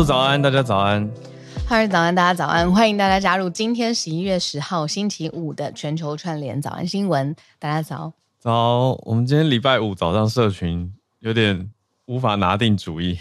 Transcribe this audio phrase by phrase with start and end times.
[0.00, 1.06] 说早安，大家早安。
[1.68, 2.72] 哈喽，早安，大家早安。
[2.72, 7.36] 欢迎大家加入今天十一月十号星期五的全球串联早安新闻。
[7.58, 8.10] 大家早。
[8.38, 11.70] 早，我们今天礼拜五早上社群有点
[12.06, 13.18] 无法拿定主意。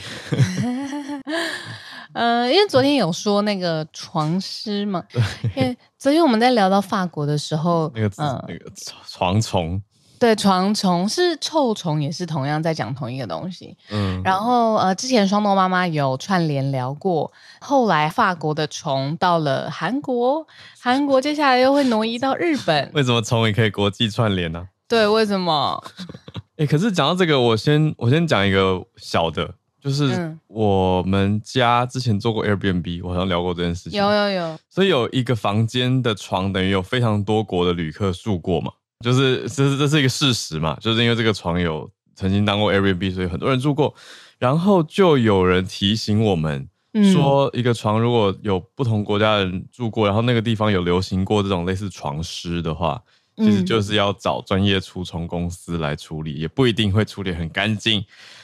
[2.16, 5.04] 呃，因为昨天有说那个床虱嘛，
[5.58, 8.72] 因为昨天我们在聊到法国的时候， 那个字、呃、那个
[9.06, 9.82] 床虫。
[10.20, 13.76] 对，床虫是臭虫，也是同样在讲同一个东西。
[13.90, 20.46] 嗯，然后呃，之前双豆妈妈有串联聊过，后来法国的虫到了韩国，
[20.80, 22.92] 韩国接下来又会挪移到日本。
[22.94, 24.68] 为什么虫也可以国际串联呢？
[24.90, 25.82] 对，为什么？
[26.58, 29.50] 哎，可是讲到这个，我先我先讲一个小的，
[29.82, 33.98] 就是我们家之前做过 Airbnb，我好像聊过这件事情。
[33.98, 34.60] 有有有。
[34.70, 38.74] 所以有一个房间的床，等于有非常多国的旅客住过嘛。
[39.02, 43.96] 就是这是这是一个事实嘛，就是因为这个床有曾经当过 Airbnb，所以很多人住过。
[44.38, 46.68] 然后就有人提醒我们
[47.14, 53.02] 说，一个床如果有不同国家的人住过，然后那个地方有流行过这种类似床虱的话，
[53.38, 58.04] 其实就是要找专业除虫公司来处理，也不一定会处理很干净。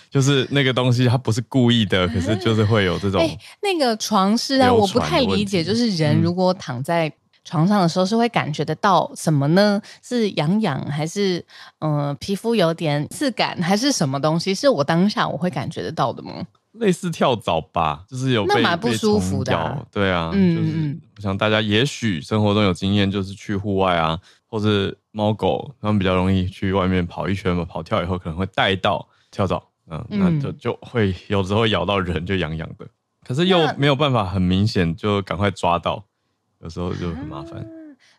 [0.09, 3.19] 就是那个东西它不是故意的，可是就是会有这种。
[3.19, 7.11] 哎，那个床是啊，我不太理解，就是人如果躺在。
[7.45, 9.81] 床上的时候是会感觉得到什么呢？
[10.01, 11.37] 是痒痒还是
[11.79, 14.53] 嗯、呃、皮肤有点刺感还是什么东西？
[14.53, 16.33] 是我当下我会感觉得到的吗？
[16.73, 19.81] 类似跳蚤吧，就是有被那蛮不舒服的、啊。
[19.89, 32.85] 对啊，嗯、就是我想大家也许生活中有经验，就是去户外啊，或是猫狗它们比较容易去外面跑一圈嘛，跑跳以后可能会带到跳蚤，嗯，那就就会有时候咬到人就痒痒的，
[33.23, 36.03] 可是又没有办法很明显就赶快抓到。
[36.65, 37.65] 有时候就很麻烦、啊，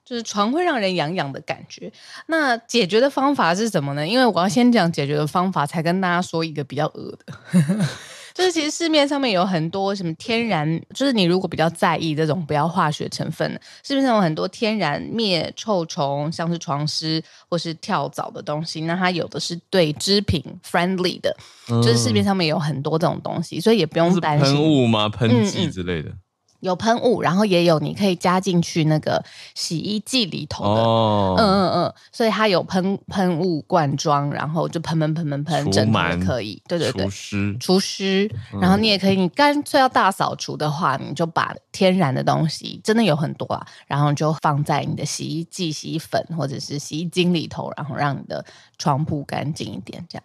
[0.04, 1.92] 就是床会让人痒痒的感觉。
[2.26, 4.06] 那解决的方法是什么呢？
[4.06, 7.34] 因为我要先讲解决的方法，才跟大家说一个比较恶的，
[8.32, 18.82] 就是其实市面上面有很多什么天然，就是你如果比较在意这种不要化学成分的，市面上有很多天然灭臭虫，像是床虱或是跳蚤的东西。
[18.82, 21.36] 那它有的是对织品 friendly 的，
[21.68, 24.54] 嗯、就是市面上面有很多这种东西，所以也不用担心。
[24.54, 25.08] 喷雾吗？
[25.08, 26.10] 喷剂之类的。
[26.10, 26.18] 嗯嗯
[26.66, 48.44] 有喷雾，然后也有你可以加进去那个洗衣剂里头的，哦、嗯嗯嗯，所以它有喷喷雾罐装，然后就喷喷喷喷喷，整个也可以，对对对，除湿除湿，然后你也可以，你干脆要大扫除的话，你就把天然的东西，真的有很多啊，然后就放在你的洗衣剂、洗衣粉或者是洗衣精里头，然后让你的
[48.76, 50.24] 床铺干净一点，这样。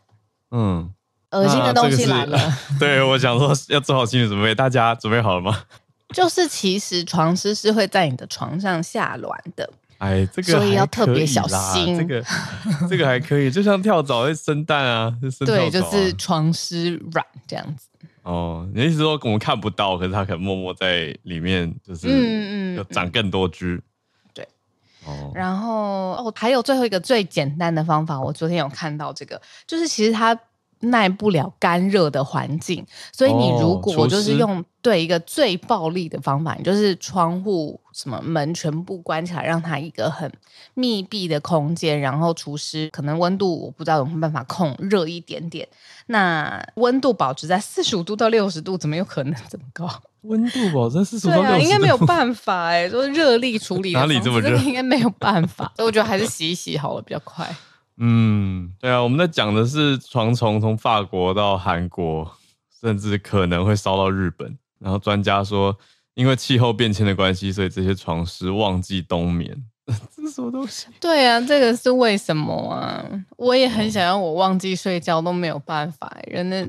[0.51, 0.91] 嗯，
[1.31, 2.37] 恶心的东西来了，
[2.79, 5.63] 对，我想说要做好心理准备，大家准备好了吗？
[6.13, 11.97] 就是其实床虱是会在你的床上下卵的，哎，这个所以要特别小心。
[11.97, 12.25] 这个
[12.89, 17.87] 这个还可以，就像跳蚤会生蛋啊，啊对，就是床虱卵这样子。
[18.23, 23.75] 哦，你的意思说我们看不到，可是它可能默默在里面，就是嗯嗯，要长更多只。
[23.75, 23.81] 嗯嗯、
[24.33, 24.47] 对，
[25.05, 30.37] 哦，然后哦，还有最后一个最简单的方法，我昨天有看到这个，就是其实它。
[30.81, 40.31] 耐不了干热的环境，所以你如果就是用对一个最暴力的方法，你就是窗户什么门全部关起来，让它一个很
[40.73, 45.67] 密闭的空间，然后除湿，可能温度我不知道有没有办法控热一点点，
[46.07, 49.87] 那温度保持在四十五度到六十度，怎么有可能 这么高？
[50.21, 57.55] 温度保持在四十五度，应该没有办法哎，说热力处理哪里这么热，应该没有办法， 所以我觉得还是洗一洗好了，比较快。
[57.97, 62.31] 嗯，对啊，我们在讲的是床虫从法国到韩国，
[62.79, 64.57] 甚至可能会烧到日本。
[64.79, 65.77] 然后专家说，
[66.15, 69.63] 因为气候变迁的关系，所以这些床虱忘记冬眠。
[70.15, 70.87] 这是什么东西？
[70.99, 73.05] 对啊，这个是为什么啊？
[73.37, 76.11] 我也很想要，我忘记睡觉都没有办法。
[76.27, 76.67] 人的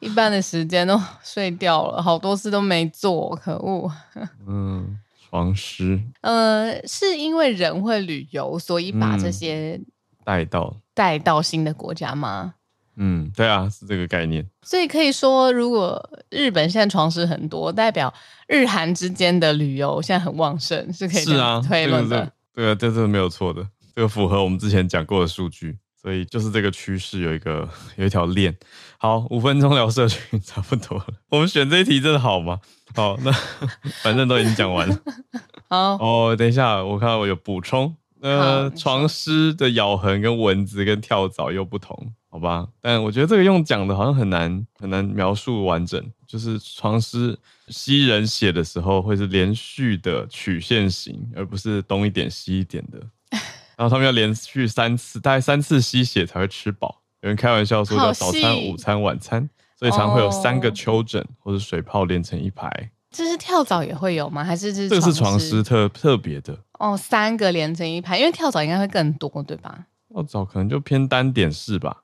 [0.00, 3.90] 一半的时间都睡掉了，好多事都没做，可恶。
[4.46, 4.98] 嗯，
[5.28, 6.00] 床虱。
[6.20, 9.86] 呃，是因为人会旅游，所以把这些、嗯。
[10.26, 12.54] 带到带到新的国家吗？
[12.96, 14.44] 嗯，对啊，是这个概念。
[14.62, 18.12] 所以可以说，如果日本现在床虱很多，代表
[18.48, 22.32] 日韩之间的旅游现在很旺盛，是可以是啊推论的。
[22.52, 23.64] 对啊这是没有错的，
[23.94, 28.56] 这个符合我们之前讲过的数据，所以就是这个趋势有一个 有一条链。
[28.98, 31.06] 好，五分钟聊社群差不多了。
[31.28, 32.58] 我们选这一题真的好吗？
[32.96, 33.30] 好，那
[34.02, 34.98] 反正都已经讲完了。
[35.70, 37.94] 好哦，等一下，我看到我有补充。
[38.20, 42.66] 呃，床虱的咬痕跟蚊子跟跳蚤又不同，好吧？
[42.80, 46.02] 但我觉得这个用讲的好像很难很难描述完整。
[46.26, 47.36] 就是床虱
[47.68, 52.98] 吸人血的时候会是连续的曲线型，而不是东一点西一点的。
[53.76, 57.02] 然后他们要连续三次，大概三次吸血才会吃饱。
[57.20, 59.48] 有人开玩笑说叫早餐、午餐、晚餐。
[59.78, 62.90] 所以常会有三个丘疹或者水泡连成一排。
[63.16, 64.44] 这是跳蚤也会有吗？
[64.44, 66.58] 还是这是这个是床虱特特别的？
[66.78, 69.86] 哦，三个连成一排，因为跳蚤应该会更多，对吧？
[70.08, 72.02] 跳蚤可能就偏单点式吧。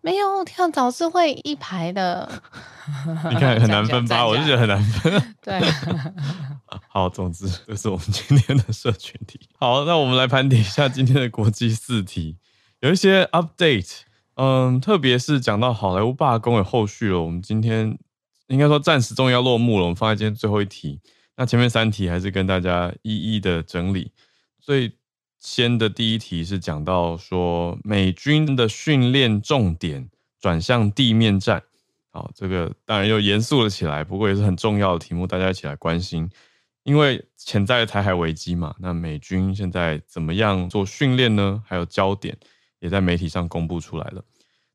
[0.00, 2.28] 没有，跳蚤是会一排的。
[3.30, 4.24] 你看很难分吧？
[4.26, 5.22] 我就觉得很难分。
[5.42, 5.60] 对。
[6.88, 9.40] 好，总之这是我们今天的社群题。
[9.58, 12.36] 好，那我们来盘点一下今天的国际四题，
[12.80, 14.00] 有一些 update。
[14.36, 17.98] 嗯，特别是讲到好莱坞罢工有后续了，我们今天
[18.48, 19.84] 应该说暂时终于要落幕了。
[19.84, 21.00] 我们放在今天最后一题，
[21.36, 24.10] 那前面三题还是跟大家一一的整理。
[24.60, 24.92] 最
[25.38, 30.10] 先的第一题是讲到说美军的训练重点
[30.40, 31.62] 转向地面战，
[32.10, 36.28] 好，这个当然又严肃了起来，不过也是很重要的题目，大家一起来关心。
[36.82, 41.62] 因为潜在的台海危机嘛，那美军现在怎么样做训练呢？
[41.66, 42.36] 还有焦点。
[42.80, 44.24] 也在媒体上公布出来了。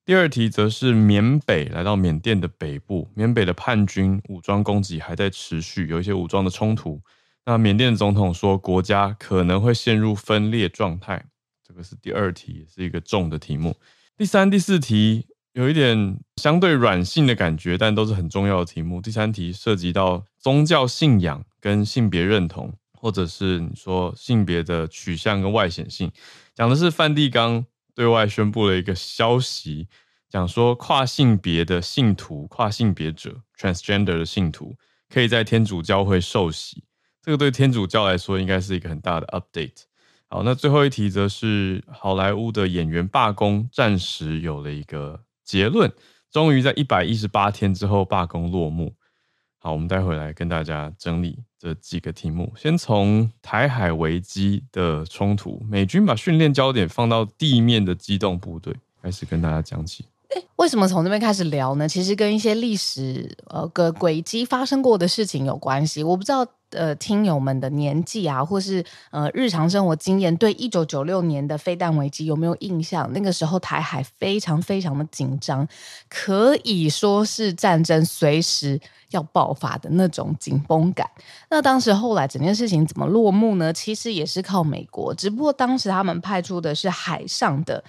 [0.06, 7.02] 第二题则是缅北来到缅甸的北部，缅北的叛军武装攻击还在持续，有一些武装的冲突。
[7.46, 11.26] 那缅甸的总统说，国家可能会陷入分裂状态。
[11.66, 13.78] 这个是第二题，是一个重的题目。
[14.18, 19.02] 第三、第四题有一点相对软性的感觉，但都是很重要的题目。
[19.02, 26.12] 第三题涉及到宗教信仰跟性别认同，或者是你说性别的取向跟外显性，
[26.54, 27.66] 讲的是梵蒂冈。
[27.96, 29.88] 对外宣布了一个消息，
[30.30, 34.76] 讲说跨性别的信徒、跨性别者 （transgender） 的信徒
[35.10, 36.84] 可以在天主教会受洗。
[37.22, 39.84] 这个对天主教来说应该是一个很大的 update。
[40.28, 45.94] 好，那最后一题则是好莱坞的演员罢工暂时有了一个结论，
[46.32, 48.96] 终于在一百一十八天之后罢工落幕。
[49.66, 52.52] 好，我们待会来跟大家整理这几个题目。
[52.58, 60.04] 先从台海危机的冲突，美军把训练焦点放到地面的机动部队，开始跟大家讲起。
[60.58, 61.88] 为什么从这边开始聊呢？
[61.88, 66.04] 其实跟一些历史呃个轨迹发生过的事情有关系。
[66.04, 66.48] 我不知道。
[66.76, 73.08] 呃，听友们的年纪啊，或是呃日常生活经验，对一九九六年的飞弹危机有没有印象？
[73.14, 75.68] 那个时候台海非常非常的紧张，
[76.10, 78.82] 可以说是战争随时
[79.12, 81.08] 要爆发的那种紧绷感。
[81.52, 83.72] 那当时后来整件事情怎么落幕呢？
[83.72, 87.84] 其实也是靠美国，只不过当时他们派出的是海上的。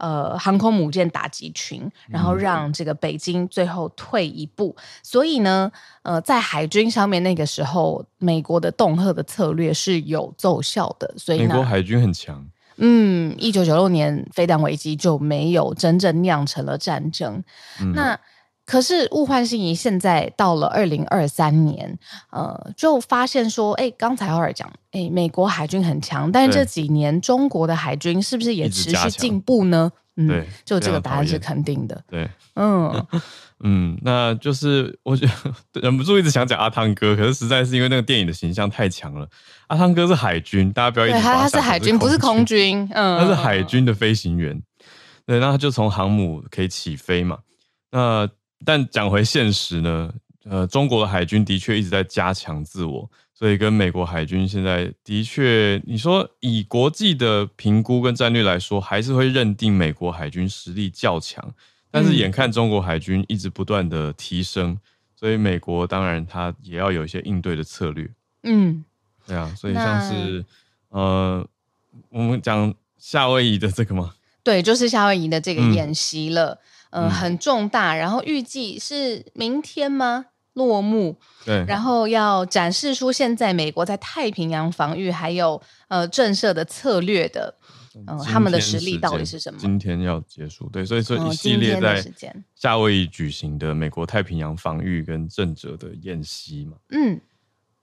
[0.00, 4.74] 呃，航空母舰打击群，然后让这个北京最后退一步。
[4.76, 5.70] 嗯、所以呢，
[6.02, 11.14] 呃，在海军上面那个时候，美国的恫吓的策略是有奏效的。
[11.16, 12.44] 所以呢，美国海军很强。
[12.78, 17.44] 嗯，一九九六年飞弹危机就没有真正酿成了战争。
[17.80, 18.18] 嗯、那。
[18.70, 21.98] 可是物换星移，现在到了二零二三年，
[22.30, 29.90] 呃，就发现说，哎，刚才奥尔讲，哎，美国海军很强，但是这几年中国的海军是不是也持续进步呢？
[30.16, 32.00] 嗯，对，就这个答案是肯定的。
[32.08, 33.06] 对，嗯
[33.64, 39.28] 嗯，那就是我觉得忍不住一直想讲阿汤哥，可是实在是因为那个电影的形象太强了。
[39.66, 44.62] 阿汤哥是海军，大家不要一直把他，他是海军，不是空军，嗯， 他是海军的飞行员。
[45.26, 47.38] 对，那他就从航母可以起飞嘛，
[47.90, 48.30] 那。
[48.64, 50.12] 但讲回现实呢，
[50.44, 61.54] 呃，中国的海军的确一直在加强自我，所以跟美国海军现在的确，你说以国际的评估跟战略来说，还是会认定美国海军实力较强。
[61.90, 64.78] 但是眼看中国海军一直不断的提升，
[65.16, 68.08] 所以美国当然它也要有一些应对的策略。
[68.42, 68.84] 嗯，
[69.26, 70.44] 对啊，所以像是
[70.90, 71.46] 呃，
[72.10, 74.14] 我们讲夏威夷的这个吗？
[74.42, 76.52] 对，就是夏威夷的这个演习了。
[76.52, 76.58] 嗯
[76.90, 80.26] 呃、嗯，很重大，然后预计是明天吗？
[80.54, 81.16] 落幕。
[81.44, 87.54] 对，然后要展示出现在美国在太平洋防御还有呃震慑的策略的，
[88.06, 89.58] 呃，他们的实力到底是什么？
[89.60, 92.04] 今天要结束，对，所以说一系列在
[92.56, 96.76] 夏威夷举行的美国太平洋防御跟震慑的演习嘛。
[96.90, 97.20] 嗯，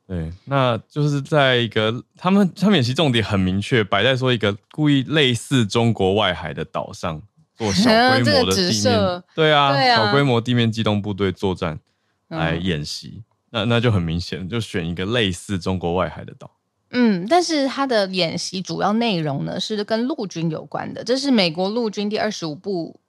[0.05, 7.23] 对，那就是在一个他们他们演习重点很明确，摆在说一个故意类似中国外海的岛上。
[7.57, 11.79] 做小规 模的地面，嗯、对啊，小规模地面机动部队作战
[12.27, 16.51] 来演习，嗯、那那就很明显，就选一个类似中国外海的岛。
[16.91, 22.99] 嗯，但是它的演习主要内容呢是跟陆军有关的，这是美国陆军第二十五步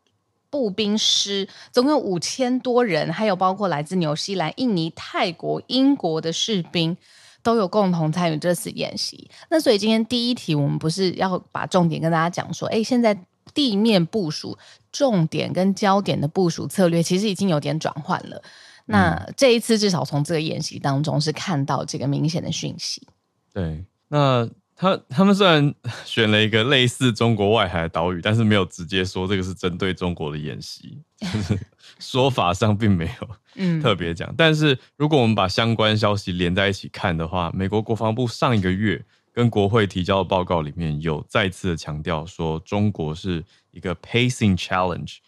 [0.48, 6.96] 步兵师，总共五千多人，还有包括来自纽西兰、印尼、泰国、英国的士兵
[7.42, 9.30] 都有共同参与这次演习。
[9.50, 13.16] 那所以今天第一题，我们不是要把重点跟大家讲说，哎，现在。
[13.54, 14.58] 地面部署
[14.92, 18.42] 重点跟焦点的部署策略，其实已经有点转换了。
[18.86, 23.06] 那这一次至少从这个演习当中是看到这个明显的讯息。
[23.52, 25.74] 对，那他他们虽然
[26.04, 31.02] 选了一个类似中国外海的岛屿，但是没有直接说这个是针对中国的演习。
[31.98, 34.30] 说法上并没有特别讲。
[34.30, 39.04] 嗯、但是如果我们把相关消息连在一起看的话，美国国防部上一个月
[39.38, 45.18] 跟国会提交的报告里面有再次的强调说，中国是一个 pacing challenge，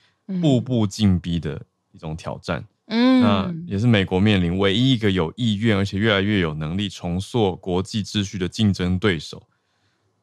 [0.43, 1.63] 步步进逼的
[1.93, 2.65] 一种挑战。
[2.87, 9.41] 嗯，那也是美国面临唯一一个有意愿而且越来越有能力重塑国际秩序的竞争对手。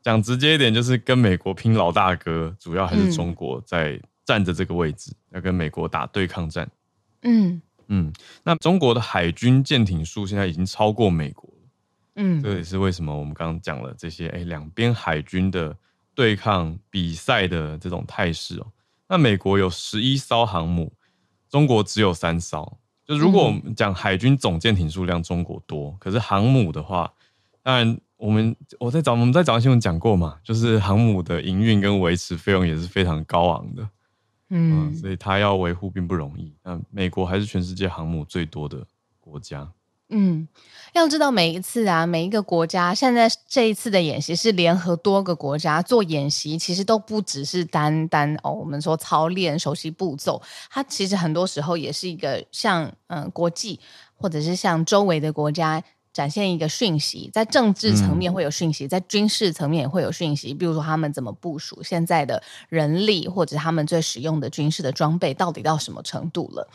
[0.01, 6.69] 讲直接一点，就是跟美国拼老大哥，主要还是中国在站着这个位置，要跟美国打对抗战。
[7.21, 8.11] 嗯嗯，
[8.43, 11.56] 那中国的海军舰艇数现在已经超过美国了。
[12.17, 15.75] 嗯，这也是为什么我们刚刚讲了这些，哎，两边海军的
[16.13, 18.67] 对抗比赛的这种态势哦。
[19.07, 20.93] 那美国有十一艘航母。
[21.49, 27.09] 中国只有三艘，就如果我们讲海军总舰艇数量，中国多，可是航母的话，
[27.63, 33.89] 当然我们我在早我们在早上新闻讲过嘛，就是航母的营运跟维持费用也是非常高昂的，
[34.49, 36.53] 嗯，嗯，所以它要维护并不容易。
[36.61, 38.85] 那美国还是全世界航母最多的
[39.17, 39.71] 国家。
[40.09, 40.47] 嗯，
[40.93, 53.79] 要知道每一次啊，每一个国家现在这一次的演习是联合多个国家做演习，其实都不只是单单哦，我们说操练、熟悉步骤，它其实很多时候也是一个像嗯国际
[54.15, 55.83] 或者是像周围的国家
[56.13, 66.67] 展现一个讯息，在政治层面会有讯息，在军事层面也会有讯息，比如说他们怎么部署现在的人力，或者他们最使用的军事的装备到底到什么程度了。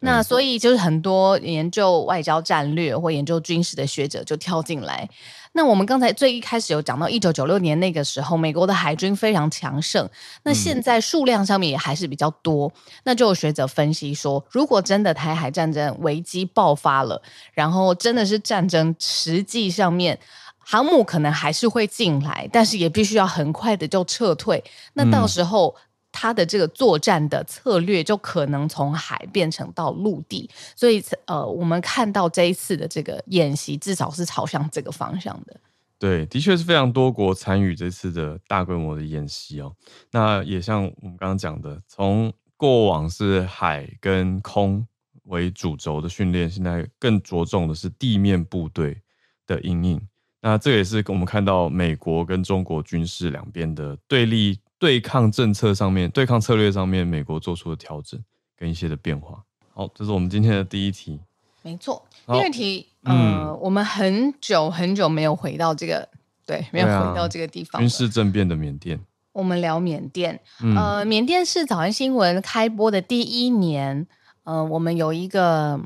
[0.00, 5.08] 那所以就是很多研究外交战略或研究军事的学者就跳进来。
[5.52, 10.06] 那我们刚才最一开始有讲到，一九九六年那个时候，美国的海军非常强盛。
[10.42, 12.70] 那现在数量上面也还是比较多。
[13.04, 17.22] 那就有学者分析说，如果真的台海战争危机爆发了，
[17.54, 20.18] 然后真的是战争，实际上面
[20.58, 24.62] 航母可能还是会进来，但是也必须要很快的就撤退。
[24.92, 25.74] 那到时候。
[26.18, 35.60] 他的这个作战的策略就可能从海变成到陆地，所以呃，我们看到这一次的这个演习，至少是朝向这个方向的。
[35.98, 39.74] 对，的确是非常多国参与这次的大规模的演习哦。
[40.10, 44.86] 那也像我们刚刚讲的，从过往是海跟空
[45.24, 49.02] 为主轴的训练，现在更着重的是地面部队
[49.46, 50.00] 的因应。
[50.40, 54.58] 那这也是我们看到美国跟中国军事两边的对立。
[54.78, 58.22] 对抗政策上面，对抗策略上面，美国做出的调整
[58.56, 59.42] 跟一些的变化。
[59.72, 61.20] 好，这是我们今天的第一题。
[61.62, 66.08] 没错，第二题，嗯、呃，我们很久很久没有回到这个，
[66.46, 67.80] 对，没有回到这个地方。
[67.80, 69.00] 军事政变的缅甸，
[69.32, 70.40] 我们聊缅甸。
[70.76, 74.06] 呃，缅甸是早安新闻开播的第一年，
[74.44, 75.80] 呃，我们有一个。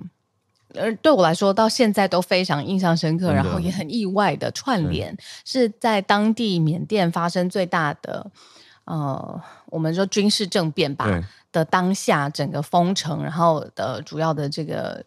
[0.78, 8.30] 而对我来说，到现在都非常印象深刻，然后也很意外的串联，是在当地缅甸发生最大的，
[8.90, 11.06] 呃，我们说军事政变吧
[11.52, 15.00] 的当下，整个封城，然后的主要的这个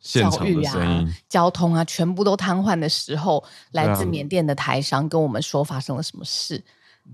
[0.00, 6.60] 教育啊、交通啊，全部都瘫痪的时候，来自缅甸的台商跟我们说发生了什么事。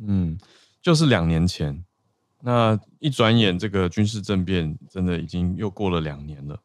[0.00, 0.38] 嗯，
[0.80, 1.84] 就是两年前，
[2.40, 6.58] 那一转眼，这个军事政变真的已经又过了两年了。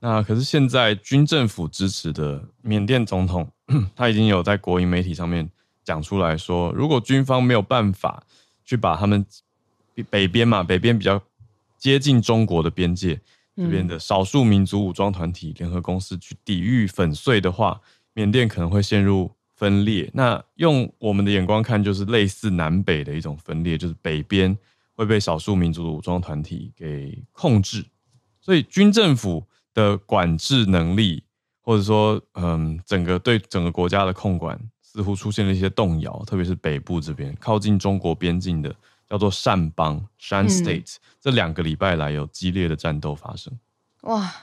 [0.00, 3.50] 那可是现在军政府支持的缅甸总统，
[3.96, 5.50] 他已经有在国营媒体上面
[5.82, 8.22] 讲出来说，如果军方没有办法
[8.68, 9.24] 去把他们
[10.10, 11.18] 北边嘛，北边比较
[11.78, 13.18] 接近中国的边界
[13.56, 17.80] 这边的少数民族武装团体联合公司去抵御粉碎的话，
[18.12, 20.10] 缅甸可能会陷入分裂。
[20.12, 24.56] 那用我们的眼光看，就是类似南北的一种分裂，就是北边
[24.94, 27.86] 会被少数民族的武装团体给控制，
[28.40, 29.46] 所以军政府。
[29.74, 31.22] 的管制能力，
[31.60, 34.58] 或者说，嗯，整个对整个国家的控管
[34.98, 38.74] 似乎出现了一些动摇，特别是北部这边靠近中国边境的
[39.08, 43.56] 叫做善邦 （Shan State），嗯，这两个礼拜来有激烈的战斗发生。
[44.00, 44.34] 哇！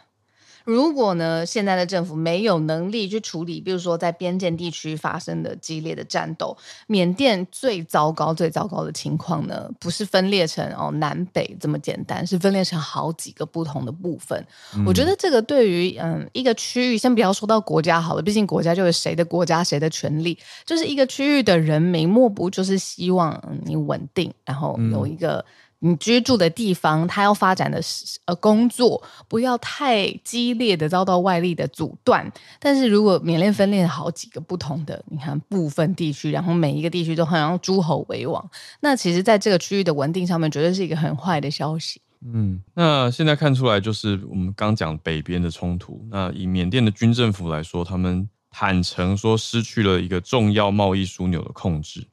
[0.66, 6.58] 如果呢，现在的政府没有能力去处理，比如说在边境地区发生的激烈的战斗，
[6.88, 14.46] 缅甸最糟糕、最糟糕的情况呢，不是分裂成哦南北这么简单，是分裂成好几个不同的部分。
[14.76, 25.38] 嗯、我觉得这个对于嗯一个区域，先不要说到国家好了，毕竟国家就是谁的国家谁的权利，就是一个区域的人民，莫不就是希望你稳定，然后有一个。
[25.38, 25.46] 嗯
[25.80, 27.80] 你居住的地方，他要发展的
[28.26, 32.32] 呃工作，不要太激烈的遭到外力的阻断。
[32.60, 42.02] 但是如果缅甸分裂好几个不同的，你看部分地区，然后每一个地区都好像诸侯为王，那其实在这个区域的稳定上面，绝对是一个很坏的消息。
[42.26, 46.04] 嗯，那现在看出来就是我们刚讲北边的冲突。
[46.10, 52.08] 那以缅甸的军政府来说，他们坦诚说失去了一个重要贸易枢纽的控制。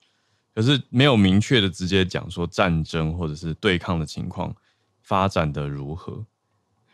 [0.55, 4.55] 可是没有明确的直接讲说战争或者是对抗的情况
[5.01, 6.25] 发展的如何，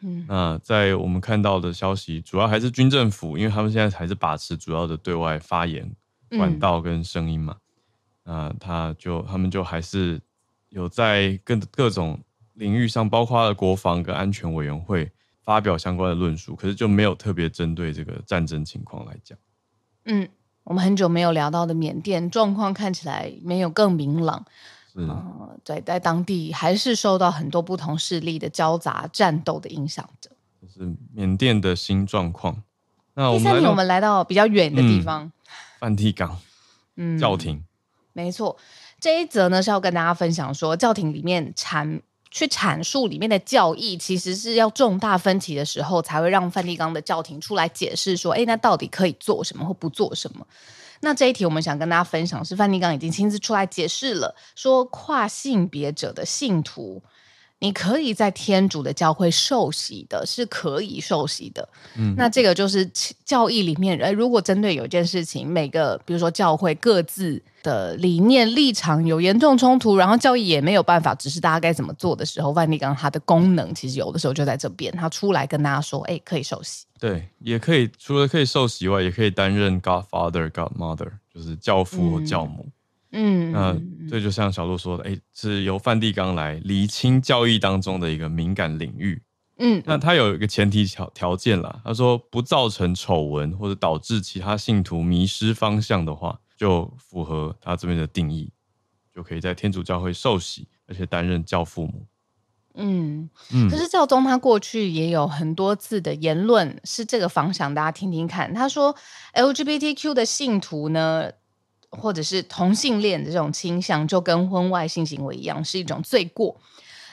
[0.01, 5.91] 嗯，那在我们看到的消息，主要还是军政府，因为他们现在还是把持主要的对外发言
[6.31, 7.57] 管道跟声音嘛。
[8.25, 10.21] 那、嗯、他就他们就还是
[10.69, 12.21] 有在各各种
[12.55, 15.11] 领域上，包括了国防跟安全委员会
[15.43, 19.39] 发表相关的论述，可是就没有特别针对这个战争情况来讲。
[20.05, 20.29] 嗯，
[20.69, 24.45] 我们很久没有聊到的缅甸状况看起来没有更明朗。
[24.95, 30.31] 嗯、呃，对，在当地还是受到很多不同势力的交杂战斗的影响着。
[30.61, 32.63] 就是缅甸的新状况。
[33.15, 35.33] 那我们第三天，我们来到比较远的地方，
[35.79, 36.37] 梵蒂冈，
[36.97, 37.65] 嗯，教廷。
[38.13, 38.59] 没错，
[39.01, 50.47] 这一则呢是要跟大家分享说，教廷里面阐去阐述里面的教义，其实是要重大分歧的时候，才会让梵蒂冈的教廷出来解释说，哎，那到底可以做什么或不做什么。
[51.01, 57.03] 那这一题我们想跟大家分享是，梵蒂冈已经亲自出来解释了，说跨性别者的信徒，
[57.61, 61.69] 你可以在天主的教会受洗的，是可以受洗的。
[61.97, 62.89] 嗯，那这个就是
[63.25, 76.85] 教义里面，哎，如果针对有一件事情，每个比如说教会各自的理念立场有严重冲突，然后教义也没有办法指示大家该怎么做的时候，梵蒂冈它的功能其实有的时候就在这边，他出来跟大家说，哎，可以受洗。
[77.01, 82.67] 对，也可以除了可以受洗以外，也可以担任 Godfather、Godmother，就是教父或教母。
[82.67, 82.73] 嗯，
[83.11, 83.77] 那
[84.09, 89.23] 这就像小鹿说的，哎，是由梵蒂冈来厘清教义当中的一个敏感领域。
[89.59, 98.53] 嗯，那他有一个前提条条件啦，他说不造成丑闻或者导致其他信徒迷失方向的话，就符合他这边的定义，
[99.13, 102.07] 就可以在天主教会受洗，而且担任教父母。
[102.75, 103.29] 嗯，
[103.69, 108.55] 可是教宗他过去也有很多次的言论是这个方向，大家听听看。
[108.55, 108.95] 他说
[109.35, 111.33] ，LGBTQ 的信徒呢，
[111.91, 116.61] 或者是同性恋的这种倾向，就跟婚外性行为一样，是一种罪过。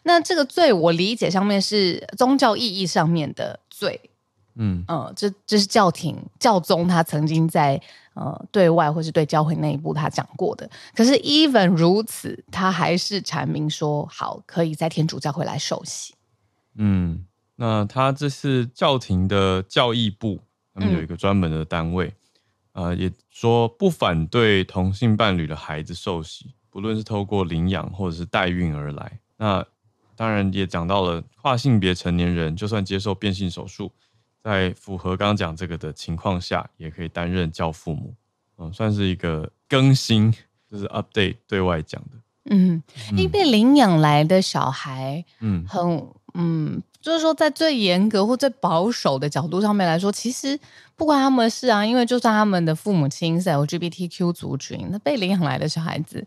[0.03, 3.99] 那这个罪，我理解上面是宗教意义上面的罪。
[4.57, 7.81] 嗯呃，这这是教廷教宗他曾经在
[8.13, 10.69] 呃对外或是对教会内部他讲过的。
[10.93, 16.13] 可是 even 如此，他还是阐明说好可以在天主教会来受洗。
[16.75, 17.25] 嗯，
[17.57, 20.39] 那他这是教廷的教义部，
[20.73, 22.13] 他们有一个专门的单位，嗯、
[22.75, 29.19] 呃，也说不反对同性伴侣的孩子受洗，不论是透过领养或者是代孕而来。
[29.37, 29.65] 那
[30.15, 33.91] 当然也讲到了跨性别成年人，就算接受变性手术。
[34.43, 38.13] 在符合刚刚讲这个的情况下，也可以担任教父母，
[38.57, 40.31] 嗯，算是一个更新，
[40.69, 42.09] 就是 update 对外讲的。
[42.51, 50.59] 嗯，因为被领养来的小孩，嗯，很，嗯，就是说在最严格或最保守的角度上面来说，其实
[50.95, 56.25] 不关他们的事啊，因为就算他们的父母亲是 LGBTQ 族群，那被领养来的小孩子，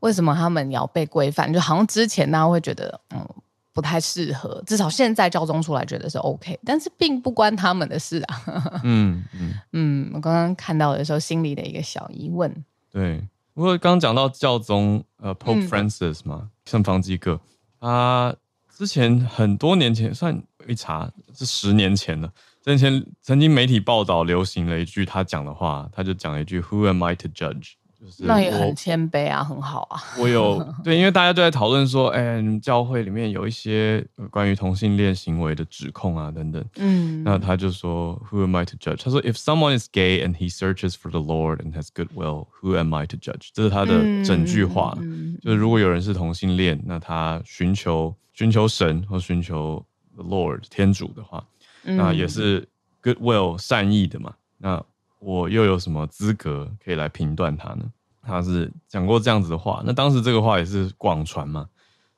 [0.00, 1.52] 为什么他们要被规范？
[1.52, 3.28] 就好像之前大家会觉得，嗯。
[3.72, 8.42] 不太适合，至少现在教宗出来觉得是 OK，但是并不关他们的事啊。
[8.82, 12.52] 嗯嗯 嗯，我刚刚看到的时候，心里的一个小疑问。
[12.90, 17.40] 对，不过刚刚讲到教宗呃 Pope Francis 嘛，圣方济各，
[17.80, 18.34] 他
[18.80, 22.32] 之前很多年前算一查是十年前了，
[22.64, 27.72] 之前曾经媒体报道流行了一句他讲的话，他就讲了一句 Who am I to judge？
[28.00, 30.00] 就是、那也很谦卑啊，很好啊。
[30.18, 36.64] 我有对，因为大家都在讨论说，哎、欸，你们教会里面有一些关于同性恋行为的指控啊，等等。
[36.76, 39.02] 嗯，那他就说，Who am I to judge？
[39.04, 42.94] 他说，If someone is gay and he searches for the Lord and has good will, who am
[42.94, 43.50] I to judge？
[43.52, 44.96] 这是他的整句话。
[45.02, 51.46] 嗯、就是如果有人是同性恋，那他寻求寻求神或寻求 the Lord 天主的话，
[51.82, 52.66] 嗯、那也是
[53.02, 54.34] good will 善意的嘛。
[54.56, 54.82] 那
[55.18, 57.84] 我又有什么资格可以来评断他呢？
[58.22, 61.68] 他是讲过这样子的话，那当时这个话也是广传嘛，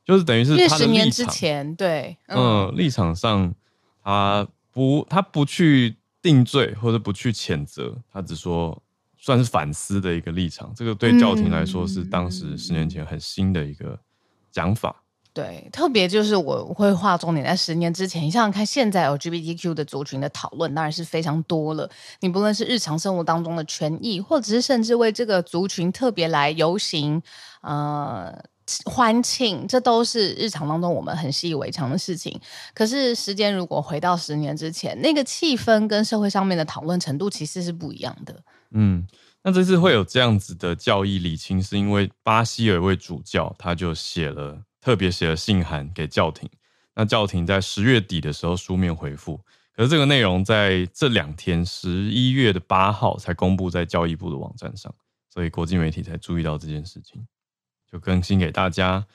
[0.05, 3.53] 就是等于是他的之前，对，嗯，呃、立场上
[4.05, 8.81] 他不他不去定罪或者不去谴责，他只说
[9.19, 10.73] 算是反思的一个立场。
[10.77, 13.99] 这个对教廷来说是当时十年前很新的一个
[14.53, 15.02] 讲法。
[15.35, 18.23] 对，特别就是我会画重点在十年之前。
[18.23, 21.89] 你想想看，现在 LGBTQ 的族群的讨论当然是非常多了。
[22.21, 27.23] 你不论是日常生活当中的权益，或者是甚至为这个族群特别来游行、
[27.63, 28.31] 呃
[28.85, 32.39] 欢庆，这都是日常当中我们很习以为常的事情。
[32.75, 38.39] 可是时间如果回到十年之前，那个气氛跟社会上面的讨论程度其实是不一样的。
[38.71, 39.07] 嗯，
[39.43, 44.63] 那这次会有这样子的教义理清，是因为巴西有一位主教，他就写了。
[44.83, 46.51] 特别写了信函给教廷，
[46.95, 49.41] 那教廷在十月底的时候书面回复，
[49.75, 54.95] 可是这个内容在这两天十一月的八号才公布在教育部的网站上，
[55.33, 57.27] 所以国际媒体才注意到这件事情，
[57.91, 59.07] 就更新给大家。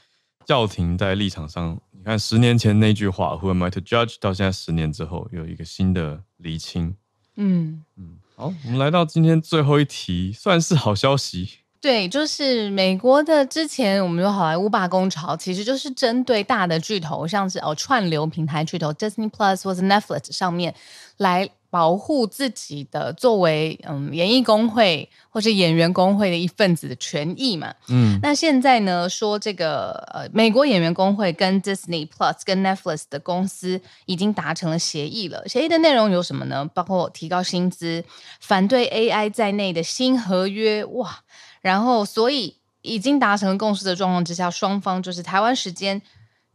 [0.45, 6.95] 教廷在立场上，你看十年前那句话 “Who am I to judge”，到现在十年之后有一个新的厘清。
[7.35, 11.49] 嗯嗯，好，我们来到今天最后一题，算是好消息。
[11.79, 20.73] 对，就是美国的之前我们有好莱坞罢工潮，其实就是针对大的巨头，像是哦串流平台巨头 Disney Plus 或者 Netflix 上面
[21.17, 27.73] 来保护自己的作为嗯演艺工会或是演员工会的一份子的权益嘛。
[27.89, 36.65] 嗯，那现在呢说这个呃美国演员工会跟 Disney Plus 跟 Netflix 的公司已经达成了协议了，协议的内容有什么呢？
[36.73, 38.03] 包括提高薪资、
[38.39, 41.19] 反对 AI 在内的新合约，哇！
[41.67, 46.01] 然后，所以已经达成共识的状况之下，双方就是台湾时间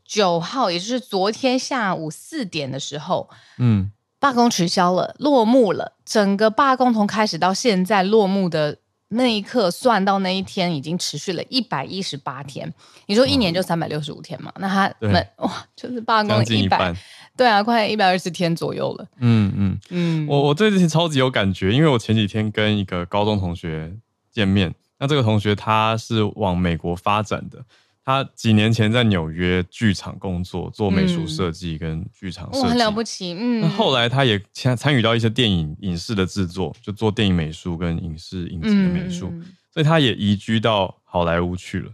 [0.04, 5.92] 九号，也就是昨天下午四点的时候，嗯，罢工取消了，落幕了。
[6.06, 12.72] 整个罢工从开始到现在落幕的那一刻，算到那一天，已经持续了一百一十八天。
[13.06, 14.50] 你说一年就三百六十五天嘛？
[14.56, 16.94] 那他们哇，就是罢工一百，
[17.36, 19.06] 对啊，快一百二十天左右了。
[19.18, 23.94] 嗯嗯嗯，我我对这些超级有感觉，因为我前几天跟一个高中同学
[24.30, 24.74] 见面。
[25.02, 27.58] 那这个同学他是往美国发展的，
[28.04, 33.36] 他几年前在纽约剧场工作，做美术设计跟剧场设计，嗯，很了不起。
[33.36, 41.90] 嗯，那后来他也参参与到一些电影影视的制作，就做电影美术跟影视影集的美术，嗯，所以他也移居到好莱坞去了。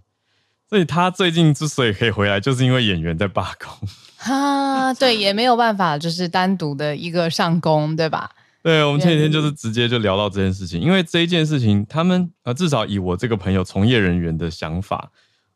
[0.69, 3.89] 所以他最近之所以可以回来，就是因为演员在罢工。
[4.21, 8.31] 哈，对，也没有办法，就是单独的一个上工，对吧？
[8.63, 15.11] 对，我们前几天就是直接就聊到这件事情，因为这一件事情，他们啊至少以我这个朋友从业人员的想法，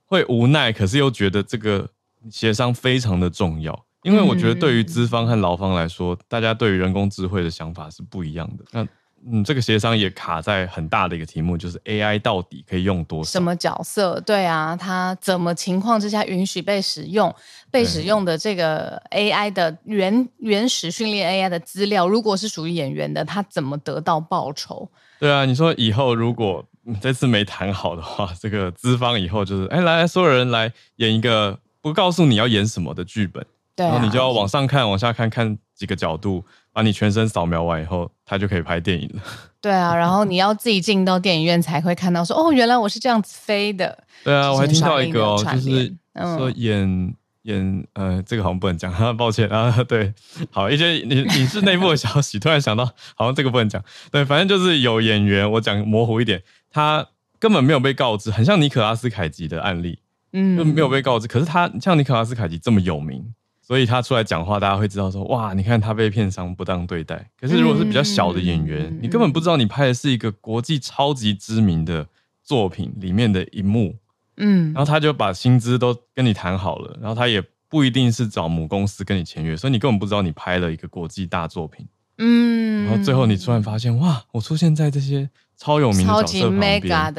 [0.07, 1.89] 会无奈，可是又觉得这个
[2.31, 8.65] 协商非常的重要，因为我觉得对于资方和劳方来说，大家对于人工智慧的想法是不一样的。
[8.71, 8.87] 那
[9.31, 13.31] 嗯，这个协商也卡在很大的一个题目，就是 AI 到底可以用多少？
[13.31, 14.21] 什么角色？
[14.23, 17.33] 对啊，它怎么情况之下允许被使用？
[17.71, 24.89] 被使用的这个 AI 的原原始训练 AI 的资料，如果是属于演员的，他怎么得到报酬？
[25.21, 26.65] 对啊，你说以后如果
[27.01, 36.45] 这次没谈好的话，这个资方以后就是，哎，来，所有人来演一个不告诉你要演什么的剧本，对啊，然后你就要往上看，往下看看几个角度。
[36.73, 39.23] 把你全身扫描完以后，他就可以拍电影了。
[39.61, 43.97] 对啊， 然后你要自己进到电影院才会看到说，哦，原来我是这样子飞的。
[44.25, 49.71] 对啊，我还听到一个哦，就是说演、嗯、演呃，这个好像不能讲，抱歉啊。
[49.87, 50.15] 对，
[50.51, 53.83] 好一些影影视内部的消息，突然想到好像这个不能讲。
[54.11, 57.07] 对，反正就是有演员，我讲模糊一点，他
[57.39, 59.99] 根本没有被告知，很像尼可拉斯凯奇的案例，
[60.33, 61.29] 嗯，就没有被告知。
[61.29, 63.35] 可是他像尼可拉斯凯奇这么有名。
[63.65, 67.31] 所以他出来讲话，大家会知道说，哇，你看他被片商不当对待。
[67.41, 72.05] 可是如果是比较小的演员，嗯、你根本不知道你拍的是一个国际超级知名的
[72.43, 73.95] 作品里面的一幕，
[74.39, 81.87] 嗯，然后他就把薪资都跟你谈好了，然后他也不一定是找母公司跟你签约，所以你根本不知道你拍了一个国际大作品，
[82.19, 87.15] 嗯，然后最后你突然发现，哇，我出现在这些超有名的角色旁边，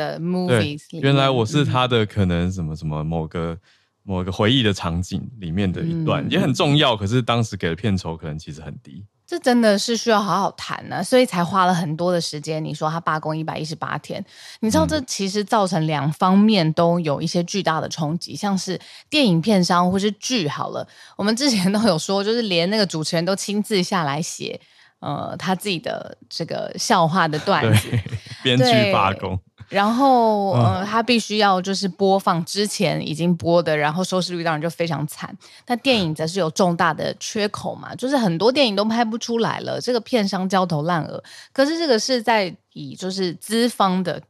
[0.48, 3.58] 对，原来我是他的可能什么什么某个。
[4.04, 9.04] 某一个回忆的场景里面的一段、嗯、也很重要，可是当时给的片酬可能其实很低。
[9.26, 12.64] 这真的是需要好好谈呢、啊，所以才花了很多的时间。
[12.64, 14.24] 你说他罢工一百一十八天，
[14.60, 20.86] 你知道这其实造成两方面都有一些巨大的冲击，像是电影片商或是剧好了，
[21.16, 24.60] 我们之前都有说，就是连那个主持人都亲自下来写，
[25.00, 27.90] 呃，他自己的这个笑话的段子，
[28.44, 29.40] 编剧罢工。
[29.74, 35.36] 然后，呃，他必须要就是播放之前已经播的，然后收视率当然就非常惨。
[35.66, 41.24] 那电影则是有重大的缺口嘛，就是很多电影都拍不出来了，这个片商焦头烂额。
[41.52, 44.22] 可是这个是在以就是资方的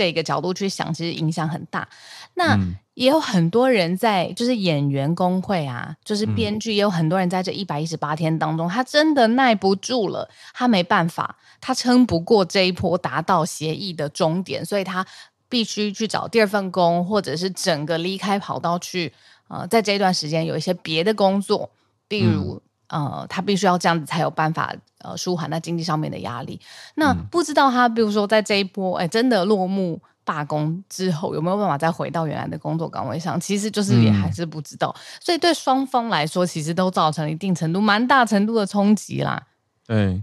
[0.00, 1.86] 这个角度去想，其实影响很大。
[2.32, 2.58] 那
[2.94, 11.36] 也有很多人在，就是演员工会啊，就是编剧，也有很多人在这一百一十八天当中，他真的耐不住了，他没办法。
[11.60, 15.06] 他撑不过这一波达到协议的终点，所以他
[15.50, 19.12] 必须去找第二份工，或者是整个离开跑道去。
[19.48, 21.68] 呃，在这一段时间有一些别的工作，
[22.08, 22.60] 例如、嗯、
[22.90, 26.60] 呃，他必须要这样子才有办法呃舒缓那经济上面的压力。
[26.96, 33.40] 那不知道他，比如说在这一波哎真的落幕罢工之后，有没有办法再回到原来的工作岗位上？
[33.40, 34.94] 其实就是也还是不知道。
[34.96, 39.46] 嗯、所以对双方来说，其实都造成了一定程度蛮大程度的冲击啦。
[39.86, 40.22] 对。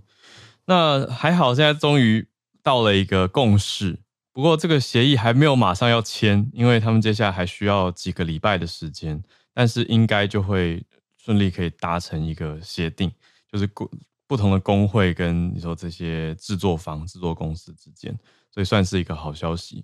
[0.69, 2.27] 那还好，现在终于
[2.61, 3.99] 到了一个共识。
[4.33, 9.23] 不过这个协议还没有马上要签，因为他们接下来还需要几个礼拜的时间。
[9.53, 10.85] 但是应该就会
[11.27, 13.11] 顺利可以达成一个协定，
[13.51, 13.91] 就是不
[14.25, 18.17] 不同的工会跟你说这些制作方、制作公司之间，
[18.49, 19.83] 所以算是一个好消息。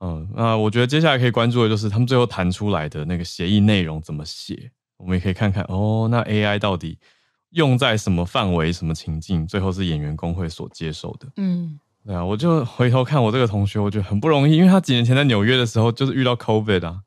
[0.00, 4.70] 嗯，那我觉得接下来可以关注的就是他们最后谈出来的那个协议内容怎么写。
[4.96, 6.98] 我们也可以看看哦，那 AI 到底
[7.50, 11.28] 用在什么范围、什么情境，最后是演员工会所接受的。
[11.36, 17.00] 嗯，对啊，我就回头看我这个同学，我觉得很不容易，因为他几年前在纽约的时候就是遇到 COVID 啊，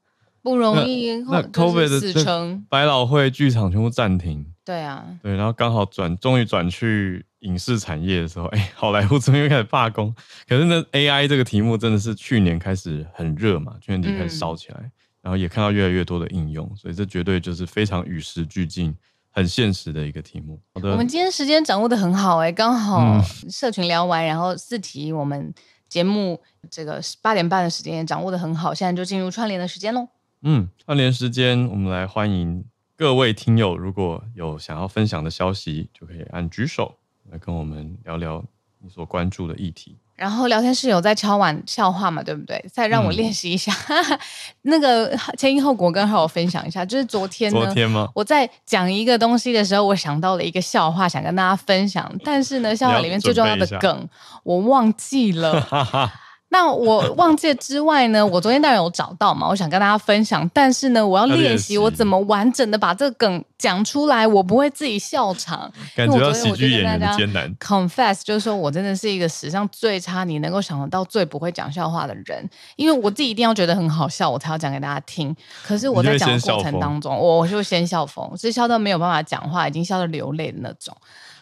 [0.47, 1.13] 不容易。
[1.23, 4.45] 那，那 COVID 的死城，百老汇剧场全部暂停。
[4.63, 10.13] 对啊，对，然后刚好转，终于转去影视产业的时候，哎，好莱坞终于开始罢工。
[10.47, 18.93] 可是呢，AI 这个题目真的是去年开始很热嘛，去年底开始烧起来，嗯、然后也看到越来越多的应用，所以这绝对就是非常与时俱进、
[19.31, 20.59] 很现实的一个题目。
[20.73, 25.53] 好的，我们今天时间掌握的很好，哎，刚好社群聊完，嗯、然后四题我们
[25.87, 30.09] 节目这个八点半的时间也掌握的很好，现在就进入串联的时间喽。
[30.43, 32.63] 嗯，串联时间，我们来欢迎。
[32.95, 36.95] 各位听友，如果有想要分享的消息，就可以按举手
[37.31, 38.43] 来跟我们聊聊
[38.79, 39.97] 你所关注的议题。
[40.15, 42.21] 然后聊天室有在敲碗笑话嘛？
[42.21, 42.63] 对不对？
[42.71, 44.19] 再让我练习一下，嗯、
[44.63, 46.85] 那个前因后果，跟好友分享一下。
[46.85, 48.07] 就是昨天呢，昨天吗？
[48.13, 52.11] 我在讲一个东西的时候，我想到了一个笑话，想跟大家分享。
[52.23, 54.07] 但是呢，笑话里面最重要的梗
[54.43, 55.67] 我忘记了。
[56.49, 60.49] 那我 忘记之外呢，我昨天当然有找到嘛，我想跟大家分享。
[60.53, 65.69] 但是呢，我要练习我怎么完整的把这个梗讲出来，我不会自己笑场。
[65.93, 67.53] 感觉到喜剧演员的艰难。
[67.57, 72.49] Confess 就是说我真的是一个史上最差，你能够想得到最不会讲笑话的人。
[72.77, 75.35] 因为我自己一定要觉得很好笑，我才要讲给大家听。
[75.63, 80.95] 可是我在讲的过程当中，我我就先笑疯，是笑到没有办法讲话，已经笑到流泪的那种。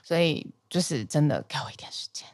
[0.04, 2.28] 所以就是真的给我一点时间。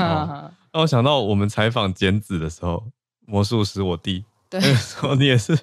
[0.00, 2.82] 哦 让我想到我们采访剪纸的时候，
[3.26, 5.58] 魔术师我弟，对， 说你也是，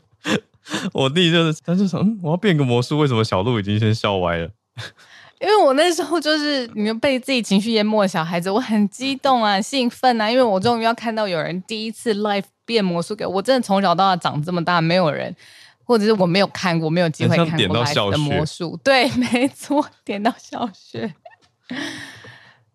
[0.94, 4.50] 我弟就是，他就说，嗯，我要变个魔术，为什么小鹿已经先笑歪了？
[5.42, 15.34] 因为我那时候就是你们被自己情绪淹没的小孩子，我很激动啊，兴奋啊，因为我终于要看到有人第一次 live 变魔术给我，我真的从小到大长这么大，没有人，
[15.86, 21.16] 或者是我没有看过，没有机会看过 live 的魔术，对，没错，点到笑穴。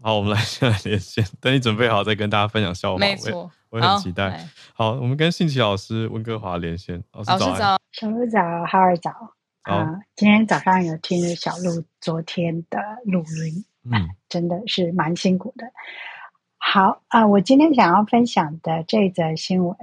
[0.04, 2.98] 好，我们来先来连线，等你准备好再跟大家分享笑话。
[2.98, 4.38] 没错，我也很期待。
[4.74, 7.02] 好，我们跟信奇老师温哥华连线。
[7.14, 9.10] 老师早，小鹿早，哈尔早。
[9.62, 15.72] 啊、呃，今天早上有听小鹿昨天的录音，嗯， 真的是蛮辛苦的。
[16.58, 19.74] 好啊、呃，我今天想要分享的这则新闻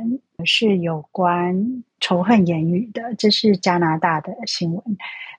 [0.46, 4.84] 是有关仇恨言语的，这是加拿大的新闻。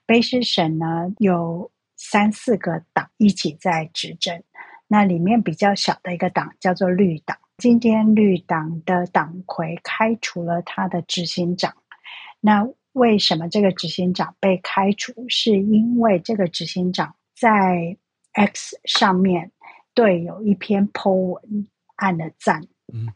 [0.05, 4.43] 卑诗省呢有三四个党一起在执政。
[4.93, 11.73] 那里面比较小的一个党叫做绿党，今天绿党的党魁开除了他的执行长。
[12.39, 15.11] 那为什么这个执行长被开除？
[15.27, 17.97] 是因为这个执行长在
[18.33, 19.51] X 上面
[19.95, 22.61] 对有一篇 po 文按了赞，
[22.93, 23.07] 嗯，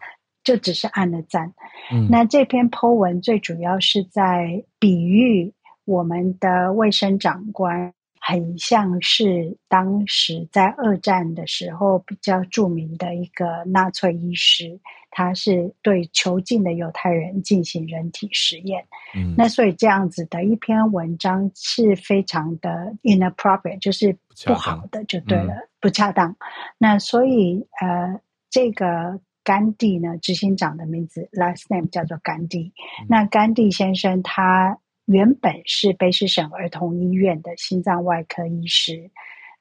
[0.43, 1.53] 就只是按了赞。
[1.91, 5.53] 嗯，那这篇 po 文最主要是在比喻
[5.85, 7.93] 我们的卫生长官。
[8.27, 14.77] 很像是当时在二战的时候比较著名的一个纳粹医师，
[15.11, 18.85] 他是对囚禁的犹太人进行人体实验。
[19.15, 26.35] 嗯，那所以这样子的一篇文章是非常的 inappropriate，就是不好的，就对了，不恰当。
[26.77, 32.73] 那所以呃，这个甘地呢，执行长的名字 last name 叫做甘地。
[33.03, 34.79] 嗯，那甘地先生他。
[35.07, 39.09] 原本是卑诗省儿童医院的心脏外科医师，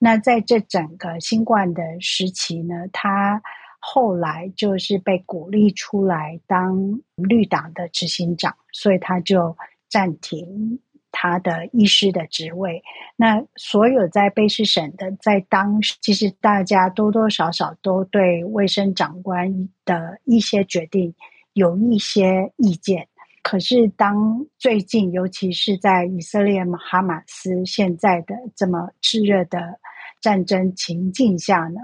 [0.01, 3.41] 那在这整个新冠的时期呢，他
[3.79, 9.57] 后来就是被鼓励出来当绿党的执行长，所以他就
[9.89, 10.81] 暂停
[11.13, 12.83] 他的医师的职位。
[13.15, 21.15] 那所有在卑诗省的，在当时，其实大家多多少少都对卫生长官的一些决定
[21.53, 23.07] 有一些意见。
[23.49, 29.79] 可是，当最近，尤其是在以色列哈马斯现在的这么炽热的
[30.21, 31.79] 战争情境下呢，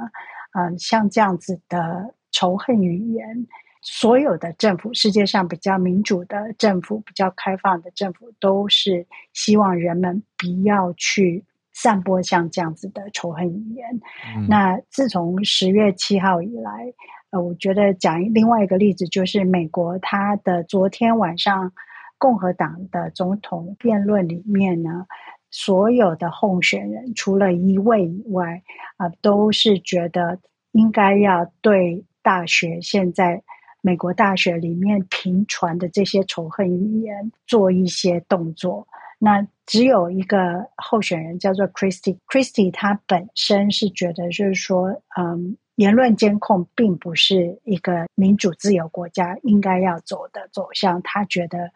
[0.58, 3.46] 嗯、像这样子的仇恨语言，
[3.80, 14.00] 所有的政府，世界上比较民主的政府、比较开放的政府，都是希望人们不要去散播像这样子的仇恨语言。
[14.36, 16.92] 嗯、那自从十月七号以来。
[17.32, 21.72] 呃，我觉得讲另外一个例子，就是美国它的昨天晚上
[22.18, 25.06] 共和党的总统辩论里面呢，
[25.50, 28.62] 所有的候选人除了一位以外，
[28.98, 30.40] 啊、呃，都是觉得
[30.72, 33.42] 应该要对大学现在
[33.80, 38.86] 美国大学里面频传的这些仇恨语言做一些动作。
[39.24, 45.56] 那只有一个候选人叫做 Christie，Christie 他本身是觉得就是说，嗯。
[45.76, 51.00] 言论监控并不是一个民主自由国家应该要走的走向。
[51.00, 51.70] 他觉得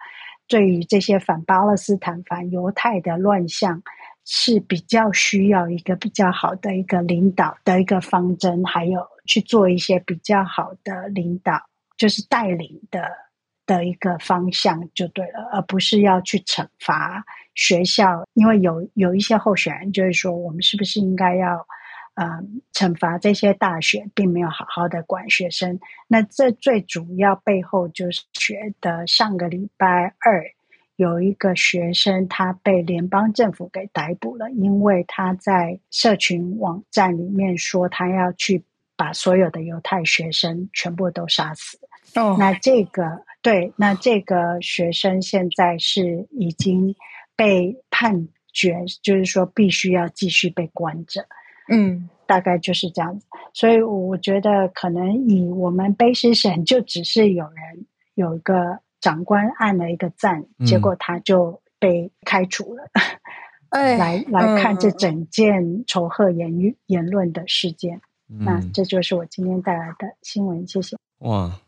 [0.47, 3.83] 对于这些反巴勒斯坦、反犹太的乱象，
[4.27, 11.59] 是比较需要一个比较好的一个领导的一个方针，还有去做一些比较好的领导，
[11.97, 13.11] 就是带领的
[13.67, 17.25] 的一个方向就对了，而不是要去惩罚
[17.55, 21.67] 学校，因为有有一些候选人就是说，我们是不是应该要。
[22.19, 25.79] 嗯，惩罚这些大学并没有好好的管学生。
[26.09, 30.43] 那这最主要背后就是觉得上个礼拜二
[30.97, 38.65] 有一个学生他被联邦政府给逮捕了，因为他在社群网站里面说他要去
[38.97, 41.79] 把所有的犹太学生全部都杀死。
[42.15, 46.97] 哦，那这个对，那这个学生现在是已经
[47.37, 51.25] 被判决，就是说必须要继续被关着。
[51.69, 62.91] 嗯，大概就是这样子，所以我觉得可能以我们卑诗省，就只是有人有一个长官按了一个赞，嗯、结果他就被开除了。
[63.69, 70.67] 哎，来来看这整件仇恨言语言论的事件，嗯、那这就是我今天带来的新闻。
[70.67, 70.97] 谢谢。
[71.19, 71.61] 哇，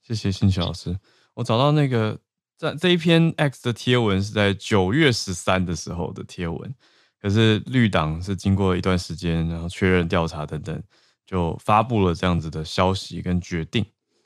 [0.00, 0.96] 谢谢欣琪老师。
[1.36, 2.18] 我找到那个
[2.58, 6.74] 在这一篇 X 的贴文是在九月十三的时候的贴文。
[7.20, 10.82] 可是绿党是经过一段时间，然后确认调查等等，
[11.26, 13.84] 就发布了这样子的消息跟决定。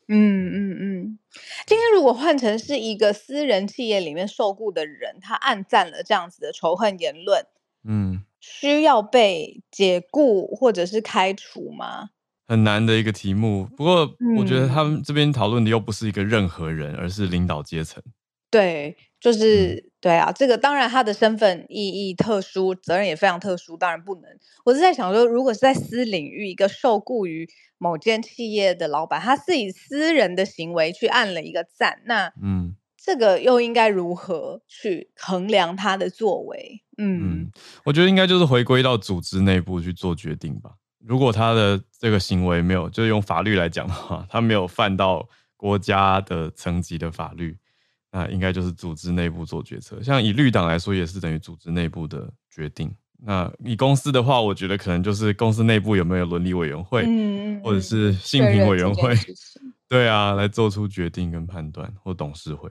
[0.09, 1.19] 嗯嗯嗯。
[1.67, 7.47] 今天如果换成是一个私人企业里面受雇的人，他暗赞了这样子的仇恨言论，
[7.85, 12.11] 嗯，需要被解雇或者是开除吗？
[12.51, 13.65] 很难的一个题目。
[13.77, 18.03] 不过我觉得他们这边讨论的又不是一个任何人，而是领导阶层。
[18.51, 24.25] 对，就是、嗯、对啊，这个当然他的身份意义特殊，责任也非常特殊，当然不能。
[24.65, 36.83] 我是在想说，如果是在私领域，一个受雇于某间企业的老板，他是以私人的行为去按了一个赞，那嗯，这个又应该如何去衡量他的作为？
[36.99, 37.51] 嗯，嗯，
[37.85, 40.73] 我觉得应该就是回归到组织内部去做决定吧。
[41.05, 47.57] 如果他的这个行为没有，就是用法律来讲的话，他没有犯到国家的层级的法律。
[48.13, 52.93] 那应该就是组织内部做决策，像以绿党来说，也是等于组织内部的决定。
[53.23, 59.15] 那以公司的话，我觉得可能就是公司内部有没有伦理委员会，嗯，或者是性平委员会，
[59.89, 62.69] 对啊，来做出决定跟判断，或董事会。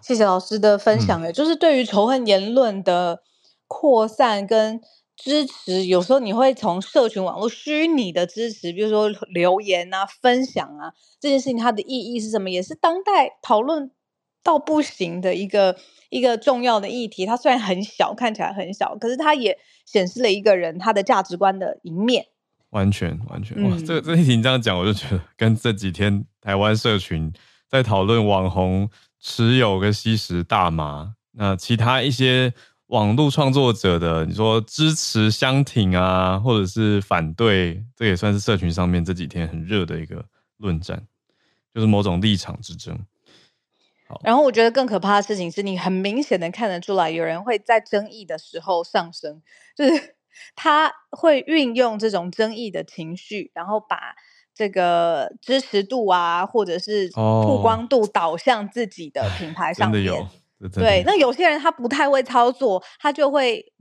[0.00, 3.22] 谢谢老师的分享，诶、嗯，就是对于仇恨言论的
[3.66, 4.80] 扩散跟
[5.18, 12.48] 支持，有时候你会从社群网络虚拟的支持，比如说留言啊、分享啊，这件事情它的意义是什么？
[12.48, 13.90] 也是当代讨论
[14.44, 15.76] 到不行的一个
[16.08, 22.26] 一个重要的议题，它虽然很小，看起来很小，可是它也显示了一个人他的价值观的一面。
[22.70, 27.32] 完全完全哇，这个这一题你这样讲，我就觉得跟这几天台湾社群
[27.68, 32.52] 在讨论网红持有跟吸食大麻，那其他一些
[32.88, 40.24] 网络创作者的，你说支持相挺啊，或者是反对，这也算是社群上面这几天很热的一个
[40.56, 41.06] 论战，
[41.74, 42.98] 就是某种立场之争。
[44.22, 49.42] 然后我觉得更可怕的事情是，你很明显的看得出来，有人会在争议的时候上升，
[49.76, 50.16] 就是
[50.56, 54.14] 他会运用这种争议的情绪，然后把
[54.54, 60.26] 这个支持度啊，或者是曝光度导向自己的品牌上面。
[60.72, 63.72] 对，那有些人他不太会操作，他就会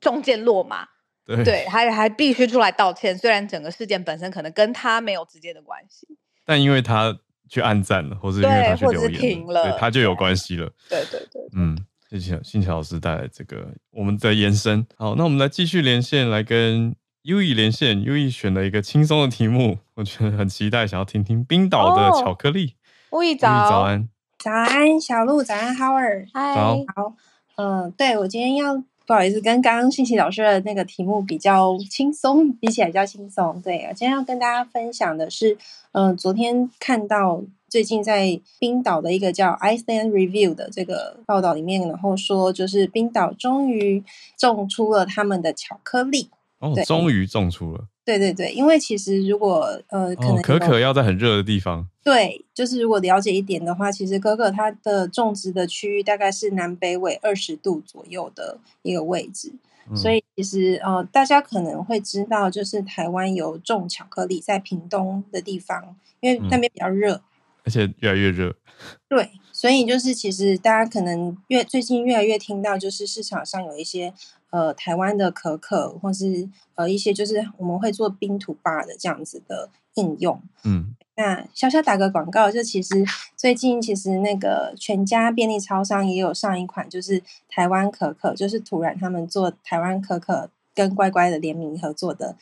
[0.00, 0.86] 中箭落马，
[1.24, 3.16] 对，对， 还还必须出来道歉。
[3.16, 6.06] 虽然整个事件本身可能跟他没有直接的关系，
[6.44, 7.18] 但因为他。
[7.52, 10.70] 去暗赞了，或是因为他去留言了，对，他就有关系了。
[10.88, 11.76] 对对对，嗯，
[12.08, 14.86] 谢谢欣琪老师带来这个我们的延伸。
[14.96, 16.94] 好，那我们来继续连线，来跟
[17.24, 17.98] Uee 连线。
[18.04, 22.76] Uee 选了一个轻松的题目，我觉得很期待，想要听听冰岛的巧克力。
[23.10, 24.08] Uee 早，早安，
[24.42, 26.54] 早安，小鹿，早安，Howard，嗨，
[26.96, 27.14] 好，
[27.56, 28.82] 嗯，对，我今天要。
[29.06, 33.60] 不好意思，跟刚刚信息老师的那个题目比较轻松，比起来比较轻松。
[33.60, 35.58] 对，我今天要跟大家分享的是，
[35.90, 44.04] 嗯、呃，昨天看到最近在冰岛的一个叫 Iceland Review 的这个报道里面，然后说就是冰岛终于
[44.38, 46.30] 种出了他们的巧克力。
[46.60, 47.88] 哦，终于种出了。
[48.04, 51.88] 对对对，因为其实如果呃，可能、哦、可可要在很热的地方。
[52.02, 59.52] 对，就是如果了解一点的话，其实可可它的种植的区域大概是南北纬二十度左右的一个位置，
[59.90, 67.22] 嗯、所以其实呃，大家可能会知道，就是台湾有种巧克力在屏东的地方，因为那边比较热、嗯，
[67.64, 68.56] 而且越来越热。
[69.08, 74.14] 对，所以就是其实大家可能越最近越来越听到，就是市场上有一些。
[74.52, 80.42] 呃，台湾的可可，或是呃一些就是我们会做冰土巴的这样子的应用。
[80.64, 83.04] 嗯，那小小打个广告，就其实
[83.36, 92.36] 最近其实那个全家便利超商也有上一款，就是台湾可可，就是土壤他们做台湾可可跟乖乖的联名合作的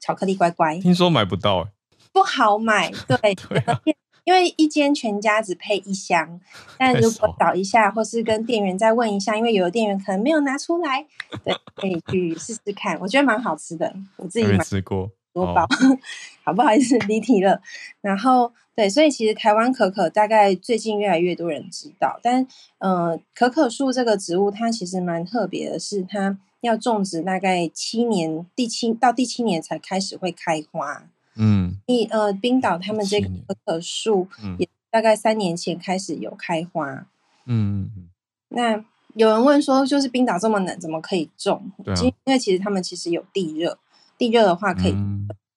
[0.00, 0.78] 巧克力乖乖。
[0.78, 1.68] 听说买不到
[2.12, 3.34] 不好买，对。
[3.48, 3.80] 对啊
[4.24, 6.40] 因为一间全家只配一箱，
[6.78, 11.04] 但如果找一下，或是跟店员再问一下，因为有的店员可能没有拿出来，
[11.42, 12.96] 对，可以去试试看。
[13.00, 15.68] 我觉得蛮好吃的，我自己买吃过多包，哦、
[16.44, 17.60] 好不好意思离题了。
[18.00, 22.46] 然后对，所以其实台湾可可大概最近越来越多人知道，但
[22.78, 31.04] 呃，可可树这个植物它其实蛮特别的，是它要种植大概七年，第七到第七年才开始会开花。
[31.34, 34.28] 嗯，你呃，冰岛他们这个可可树
[34.58, 37.06] 也大概三年前开始有开花。
[37.46, 37.90] 嗯，
[38.48, 41.70] 那有人问说，就是冰岛这么冷，怎么可以种？
[41.84, 43.78] 对啊，因为其实他们其实有地热，
[44.30, 44.92] 地热的话可以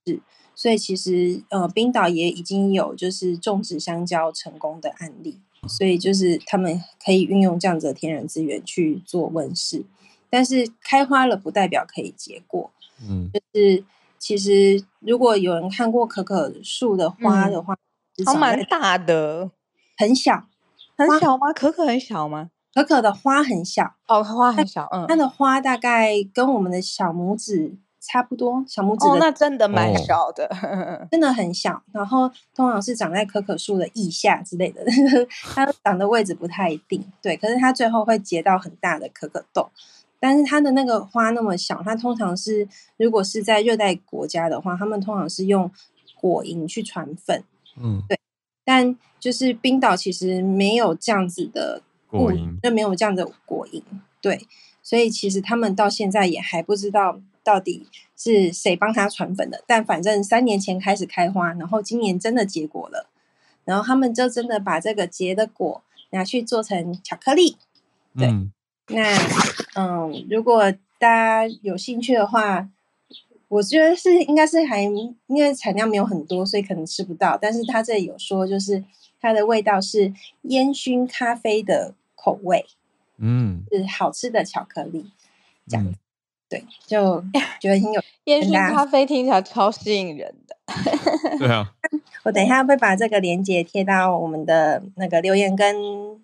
[0.06, 0.22] 是，嗯，
[0.56, 9.86] 所以其实呃，冰岛也已经有就是种植香蕉成功的案例，所以就是他们可以运用这样子的天然资源去做温室，
[10.30, 12.72] 但是开花了不代表可以结果。
[13.02, 13.84] 嗯，就是。
[14.18, 17.78] 其实，如果有人看过可可树的花的话，
[18.26, 19.52] 它蛮大的，
[19.98, 20.48] 很小，
[20.98, 21.54] 很小吗？
[21.54, 22.50] 可可很小吗？
[22.74, 27.78] 可可的花很小哦，花很小，嗯，它的花大概跟我们的小拇指
[28.08, 30.48] 差不多，小拇指哦，那真的蛮小的，
[31.10, 31.82] 真的很小。
[31.92, 34.86] 然后通常是长在可可树的腋下之类的，
[35.44, 37.36] 它长的位置不太一定，对。
[37.36, 39.70] 可是它最后会结到很大的可可豆。
[40.20, 45.70] 但是它的那个花那么小，它通常是如果是在热带国家的话，他们通常是用
[46.20, 47.44] 果蝇去传粉，
[47.82, 48.20] 嗯，对。
[48.64, 53.82] 但就是冰岛其实没有这样子的果蝇，就没有这样的果蝇，
[54.22, 54.48] 对。
[54.82, 57.88] 所以其实他们到现在也还不知道到底
[58.18, 59.64] 是谁帮他传粉的。
[59.66, 63.08] 但反正三年前开始开花，然后今年真的结果了，
[63.64, 67.56] 然后他们就真的把这个结的果拿去做成巧克力，
[68.18, 68.28] 对。
[68.28, 68.52] 嗯
[68.88, 69.18] 那，
[69.74, 72.70] 嗯，如果大家有兴趣的话，
[73.48, 77.36] 我觉得是应该是还因为产量没有很多，所以可能吃不到。
[77.36, 78.84] 但是他这里有说，就是
[79.20, 82.64] 它的味道是烟熏咖啡的口味，
[83.18, 85.10] 嗯，是好吃的巧克力，
[85.68, 85.98] 这样子。
[86.46, 87.24] 嗯对，就
[87.60, 90.56] 觉得挺有烟熏咖啡，听起来超吸引人的。
[91.40, 91.66] 对啊，
[92.24, 95.76] 我等一下会把这个链接贴到我们的那个留言跟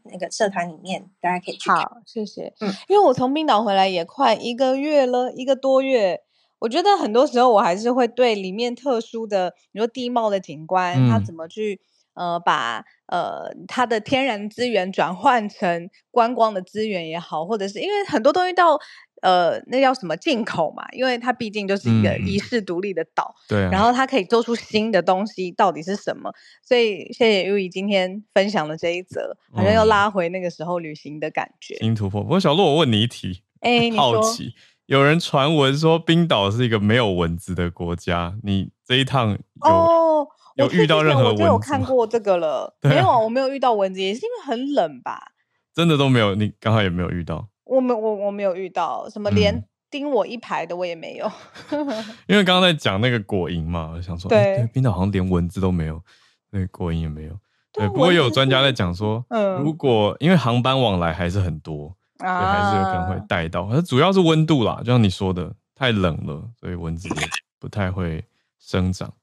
[0.03, 1.71] 那个社团里面，大家可以去。
[1.71, 2.53] 好，谢谢。
[2.59, 6.21] 嗯，因为我从冰岛回来也快一个月了，一个多月。
[6.59, 11.81] 我觉得很多时候我还是会对里面特殊的，比如说地貌的景观，嗯、它怎么去
[12.13, 18.79] 呃把呃它的天然资源转换成观光的资源也好，或者是因为很多东西到。
[19.21, 20.85] 呃，那叫什么进口嘛？
[20.91, 26.31] 因为它毕竟就是一个遗世独立的岛，嗯、对、啊，然后它可以做出新的东西，到底是什么？
[26.63, 32.21] 所以谢谢 Uyi 今天分享的这一则，好像又拉回那个时候旅行的感觉，新突破。
[32.21, 34.53] 不过小鹿，我问你一题，哎， 好奇，
[34.87, 41.43] 有人传闻说冰岛是一个没有蚊子的国家，你这一趟有、哦、有遇到任何蚊子？
[41.43, 45.33] 我有看过这个了，没有啊，我没有遇到蚊子，也是因为很冷吧？
[45.73, 47.47] 真的都没有，你刚好也没有遇到。
[47.71, 51.31] 我没我我没有遇到什么连盯我一排的，我也没有。
[51.69, 51.87] 嗯、
[52.27, 56.01] 因为刚刚在讲那个果蝇嘛，我想说，对，欸、冰岛好像连蚊子都没有，
[56.49, 57.39] 那个果蝇也没有。
[57.71, 63.69] 对，不过也有专家在讲说，嗯，如果因为航班往来还是很多，对、嗯，还是有可能会带到。
[63.71, 67.15] 它主要是温度啦，就像你说的，太冷了，所以蚊子也
[67.57, 68.25] 不太会
[68.59, 69.13] 生长。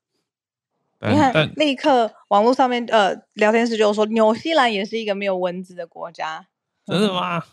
[1.00, 6.46] 你看，但立刻网络上面呃聊天室就说，纽西兰也是一个没有蚊子的国家，
[6.86, 7.44] 真的吗？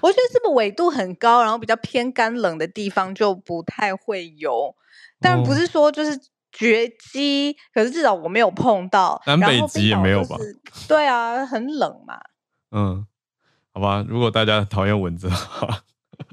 [0.00, 4.74] 我觉得是不是纬度很高，然后比较偏干冷的地方就不太会有，
[5.20, 6.18] 但不是说就是
[6.52, 9.20] 绝迹，哦，可是至少我没有碰到。
[9.26, 10.36] 南北极也没有吧？
[10.88, 12.20] 对啊，很冷嘛。
[12.70, 13.06] 嗯，
[13.72, 15.82] 好吧，如果大家讨厌蚊子的话，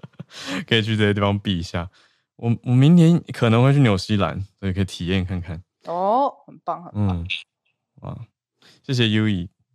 [0.68, 1.90] 可以去这些地方避一下。
[2.36, 5.64] 我我明年可能会去纽西兰，所以可以体验看看。
[5.86, 7.18] 哦，很棒，很棒。
[7.18, 7.28] 嗯，
[8.02, 8.18] 哇，
[8.84, 9.08] 谢谢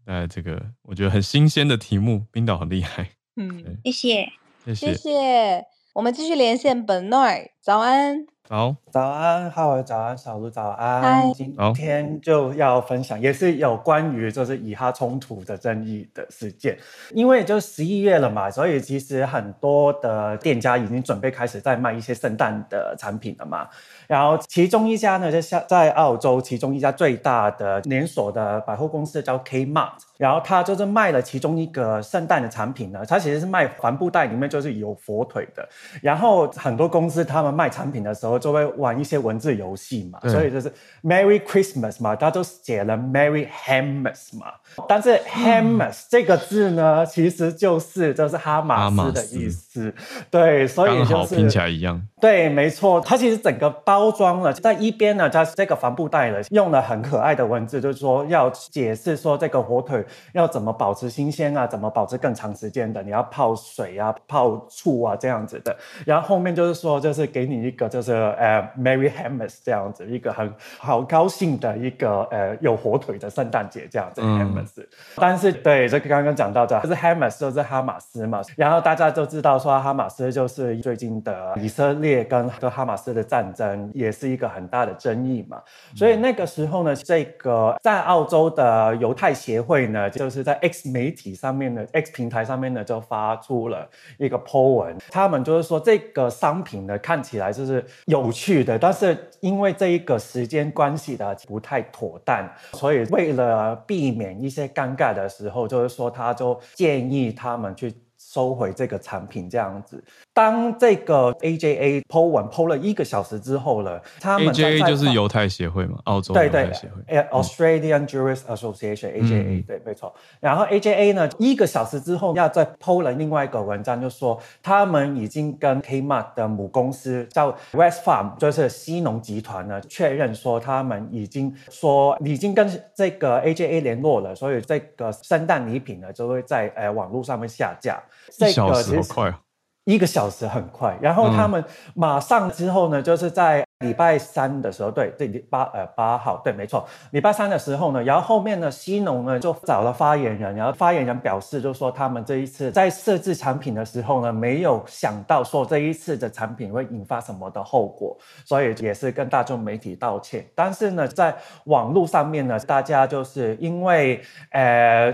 [0.05, 3.11] 带来这个我觉得很新鲜的题目，冰岛很厉害。
[3.37, 4.29] 嗯，谢谢，
[4.65, 5.67] 谢谢，谢谢。
[5.93, 7.27] 我们继续连线本诺，
[7.61, 11.33] 早安，早，早安，浩尔，早安，小卢，早安。
[11.35, 16.79] 今天就要分享，也是有关于就是以哈冲突的争议的事件。
[17.11, 23.69] 因为就十一月了嘛，所以其实很多的店家已经准备开始在卖一些圣诞的产品了嘛。
[24.13, 29.93] 然后其中一家呢，就像在澳洲，其中一家最大的连锁的百货公司叫 Kmart。
[30.19, 35.69] 然后他就是卖了其中一个圣诞的产品呢，他其实是卖帆布袋里面就是有火腿的。
[36.01, 44.53] 然后很多公司他们卖产品的时候就会玩一些文字游戏嘛，所以就是 Merry Christmas 嘛，他就写了 Merry Hammas 嘛。
[44.87, 49.93] 但是 Hammas 这个字呢，其实就是就是哈马斯的意思。
[50.31, 52.01] 对，所以就是拼起来一样。
[52.21, 65.77] 对，没错，它其实整个包装了，在一边呢，它这个帆布袋呢，用了很可爱的文字，就是说要解释说这个火腿要怎么保持新鲜啊，怎么保持更长时间的，你要泡水啊，泡醋啊这样子的。
[66.07, 74.21] 然后后面就是说，就是给你一个就是呃 Merry Hammas 这样子，一个很好高兴的一个呃有火腿的圣诞节这样子。
[74.25, 74.87] 嗯、Hammas，
[75.17, 85.63] 但是对这个刚刚讲到的，就是 Hammas 就是哈马斯嘛，然后大家就知道说哈马斯就是最近的以色列跟跟哈马斯的战争也是一个很大的争议嘛，
[85.95, 107.93] 所以那个时候呢，这个在澳洲的犹太协会呢，就是在 X 媒体上面呢 X 平台上面呢，就发出了一个 po 文，他们就是说这个商品呢看起来就是有趣的，但是因为这一个时间关系的不太妥当，所以为了避免一些尴尬的时候，就是说他就建议他们去。
[108.33, 110.03] 收回这个产品这样子。
[110.33, 120.15] 当这个 AJA PO 文 PO 了一个小时之后了，他们 AJA 就是犹太协会嘛，澳洲犹太协会，对对，Australian Jewish Association AJA，嗯，对，没错。
[120.41, 138.03] 然后 AJA 呢，一个小时之后要再 PO 了另外一个文章，就说他们已经跟 Kmart 的母公司叫 West Farm，就是西农集团呢确认说他们已经说已经跟这个 AJA 联络了，所以这个圣诞礼品呢就会在呃网络上面下架。
[138.39, 139.41] 一小时好快啊！
[139.85, 160.47] 一个小时很快，然后他们马上之后呢，就是在礼拜三的时候，对，这八呃八号，对，没错，礼拜三的时候呢，然后后面呢，西农呢就找了发言人，然后发言人表示，就说他们这一次在设置产品的时候呢，没有想到说这一次的产品会引发什么的后果，所以也是跟大众媒体道歉。
[160.55, 165.13] 但是呢，在网络上面呢，大家就是因为呃。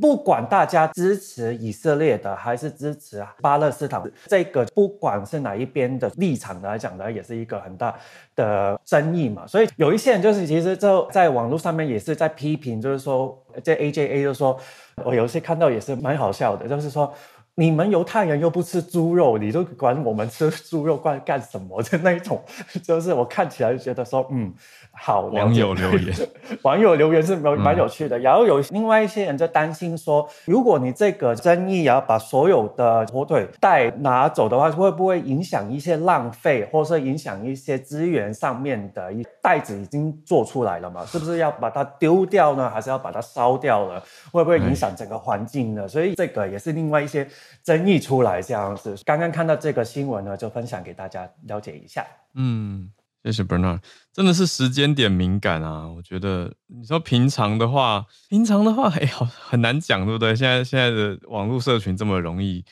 [0.00, 7.94] 不管大家支持以色列的还是支持巴勒斯坦，这个不管是哪一边的立场来讲呢，也是一个很大
[8.34, 9.46] 的争议嘛。
[9.46, 14.58] 所以有一些人就是其实就在网络上面也是在批评，就是说这 AJA 就说，
[15.04, 17.12] 我有些看到也是蛮好笑的，就是说
[17.56, 21.82] 你们犹太人又不吃猪肉，你都管我们吃猪肉干干什么？
[21.84, 22.42] 就那一种，
[22.82, 24.52] 就是我看起来就觉得说，嗯。
[24.96, 26.14] 好，网友留言，
[26.62, 28.16] 网友留言是蛮蛮有趣的。
[28.16, 39.12] 嗯、然后有另外一些人就担心说，如果你这个争议要把所有的火腿袋拿走的话，会不会影响一些浪费，或是影响一些资源上面的？
[39.12, 42.70] 一袋子已经做出来了嘛，是不是要把它丢掉呢？
[42.70, 44.00] 还是要把它烧掉了？
[44.30, 45.82] 会不会影响整个环境呢？
[45.86, 47.26] 嗯、所以这个也是另外一些
[47.62, 48.96] 争议出来这样子。
[49.04, 52.06] 刚刚看到这个新闻呢，就分享给大家了解一下。
[52.34, 52.90] 嗯。
[53.24, 53.80] 谢谢 Bernard，
[54.12, 55.88] 真的是时间点敏感啊！
[55.88, 60.36] 我觉得你说平常的话，平常的话，哎，好很难讲，对不对？
[60.36, 62.62] 现在现在的网络社群这么容易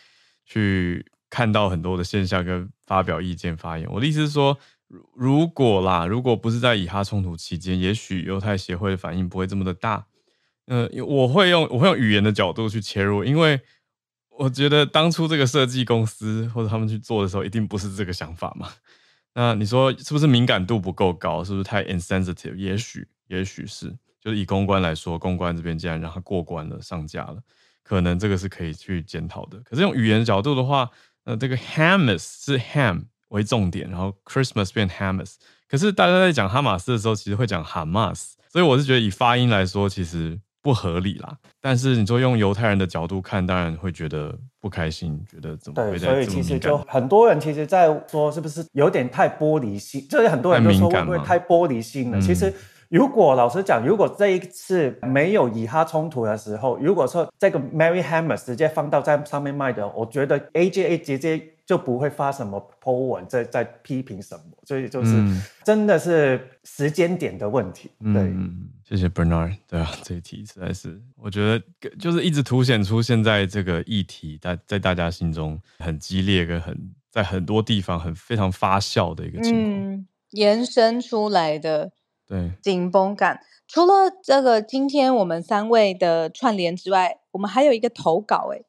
[0.45, 3.89] 去看到很多的现象跟发表意见、发言。
[3.91, 4.59] 我的意思是说，
[5.15, 10.05] 如果啦，如果不是在以哈冲突期间，也许犹太协会的反应不会这么的大。
[10.67, 13.59] 呃，我会用我会用语言的角度去切入，因为
[14.39, 18.69] 我觉得当初这个设计公司或者他们去做的时候，一定不是这个想法嘛。
[19.35, 21.45] 那你说是不是敏感度不够高？
[21.45, 22.55] 是不是太 insensitive？
[22.57, 23.97] 也许，也许是。
[24.21, 27.39] 就是以公关来说，公关这边既然让它过关了，上架了，
[27.83, 29.59] 可能这个是可以去检讨的。
[29.61, 30.89] 可是用语言角度的话，
[31.25, 35.35] 呃，这个 Hammas 是 Ham 为重点，然后 Christmas 变 Hamas。
[35.69, 38.33] 可是大家在讲哈马斯的时候，其实会讲 Hamas。
[38.49, 40.41] 所以我是觉得以发音来说，其实。
[40.63, 45.91] 不合理啦，但是你说用犹太人的角度看，当然会觉得不开心，觉得怎么？
[45.91, 50.07] 对，所以其实就很多人其实在说，是不是有点太玻璃心？
[50.09, 52.21] 就是很多人都说会不会太玻璃心了？
[52.21, 52.53] 其实。
[52.93, 65.17] 如果老实讲，如果这一次没有以哈冲突的时候，如果说这个 Merry Hammer 直接放到在上面卖的，我觉得 AJA 直接就不会发什么 po 文在在批评什么，所以就是
[65.65, 67.91] 真的是时间点的问题。
[68.01, 69.57] 嗯、对、嗯，谢谢 Bernard。
[69.67, 71.65] 对啊，这一题实在是我觉得
[71.99, 76.77] 就是一直凸显出现在这个议题在在大家心中很激烈跟很
[77.11, 81.93] 在很多地方很非常发酵的一个情况，嗯，延伸出来的。
[82.27, 83.41] 对，紧绷感。
[83.67, 88.63] 除了这个今天我们三位的串联之外，我们还有一个投稿哎。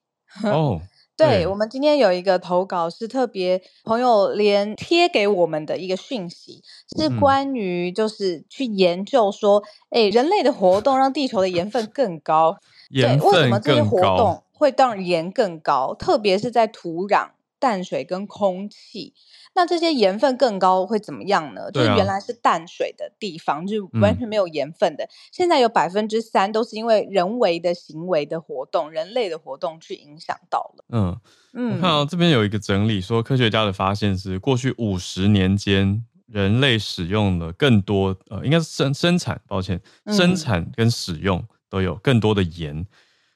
[0.50, 0.82] 哦，
[1.24, 6.62] 对，我们今天有一个投稿是特别朋友连贴给我们的一个讯息，
[6.98, 12.58] 是关于就是去研究说，哎、嗯，人类的活动让地球的盐分更高。
[12.90, 15.96] 盐分为什么这些活动会让盐更高？
[15.96, 19.14] 特别是在土壤、淡水跟空气。
[19.56, 21.72] 那这些盐分更高会怎么样呢？
[21.72, 25.04] 就是原来是淡水的地方，就是完全没有盐分的。
[25.04, 30.86] 嗯、现在有百分之三都是因为人为的行为的活动、人类的活动去影响到了。
[30.90, 31.20] 嗯
[31.54, 42.76] 嗯，我看到这边有一个整理说，科学家的发现是过去五十年间，人类使用了更多呃，应该是生生产，抱歉，生产跟使用都有更多的盐。
[42.80, 42.88] 嗯、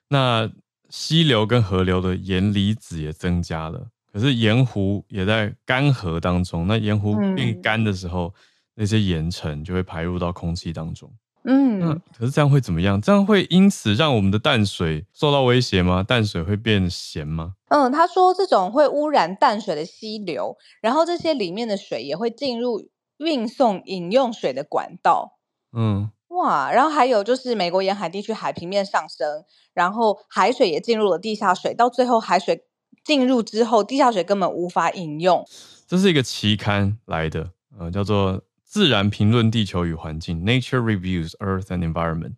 [0.09, 0.51] 那
[0.89, 3.89] 溪流跟河流的盐离子也增加了。
[4.17, 8.33] 可是盐湖也在干涸当中，那盐湖变干的时候，嗯、
[8.73, 11.07] 那些盐尘就会排入到空气当中。
[11.43, 12.99] 嗯，那可是这样会怎么样？
[12.99, 16.01] 这样会因此让我们的淡水受到威胁吗？
[16.01, 17.53] 淡水会变咸吗？
[17.69, 25.37] 嗯，他说这种会污染淡水的溪流，然后这些里面的水也会进入运送饮用水的管道。
[25.77, 29.43] 嗯，哇，然后还有就是美国沿海地区海平面上升，
[29.75, 32.63] 然后海水也进入了地下水，到最后海水。
[33.07, 35.47] 进入之后，地下水根本无法饮用。
[35.87, 38.33] 这是一个期刊来的，呃，叫做
[38.65, 42.33] 《自然评论地球与环境》（Nature Reviews Earth and Environment）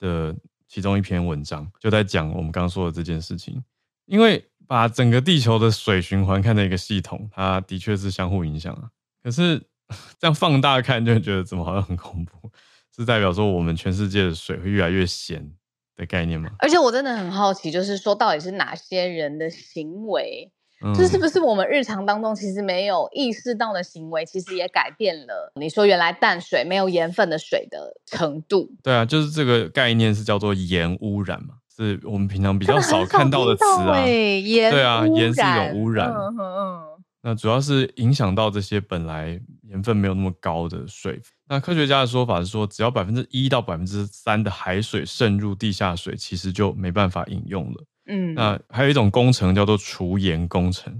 [0.00, 0.34] 的
[0.66, 3.62] 其中一篇文章，就在讲我们刚刚说的这件事情。
[4.06, 8.88] 因为把整个地球的水循环看成一个系统，它的确是相互影响啊。
[9.22, 9.58] 可是
[10.18, 12.50] 这样放大看，就会觉得怎么好像很恐怖？
[12.96, 15.52] 是代表说我们全世界的水会越来越咸？
[15.96, 16.50] 的概念吗？
[16.58, 20.50] 而且我真的很好奇，就是说到底是哪些人的行为，
[20.96, 28.70] 这、嗯、是不是我们日常当中其实没有意识到的行为，其实也改变了你说原来淡水没有盐分的水的程度？
[28.82, 34.04] 对啊，就是这个概念是叫做盐污染嘛，是我们平常比较少看到的词啊。
[34.06, 36.10] 盐对啊，盐是一种污染。
[36.10, 36.93] 嗯嗯。
[37.26, 41.18] 那主要是影响到这些本来盐分没有那么高的水。
[41.48, 47.84] 那科学家的说法是说，只要百分之一到百分之三的海水渗入地下水，其实就没办法饮用了。
[48.08, 50.92] 嗯，那还有一种工程叫做除盐工程，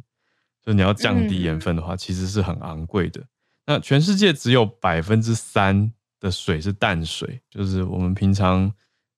[0.64, 3.22] 就是你要降低盐分的话，其实是很昂贵的。
[3.66, 8.72] 那全世界只有百分之三的水是淡水，就是我们平常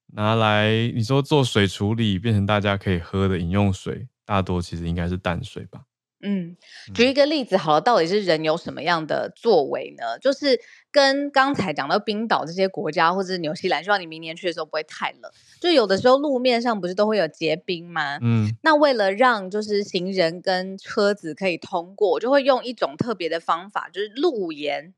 [0.07, 5.79] 拿来你说做水处理变成大家可以喝的饮用水，大多其实应该是淡水吧。
[6.21, 6.57] 嗯，
[6.95, 10.17] 举一个例子好了，到底是人有什么样的作为呢？
[10.19, 10.59] 就是
[10.91, 15.31] 跟刚才讲到冰岛这些国家，或者是纽西兰，希望你明年去的时候不会太冷。
[15.61, 18.17] 就有的时候路面上不是都会有结冰吗？
[18.21, 24.95] 嗯，那为了让就是行人跟车子可以通过，就会用一种特别的方法，就是路盐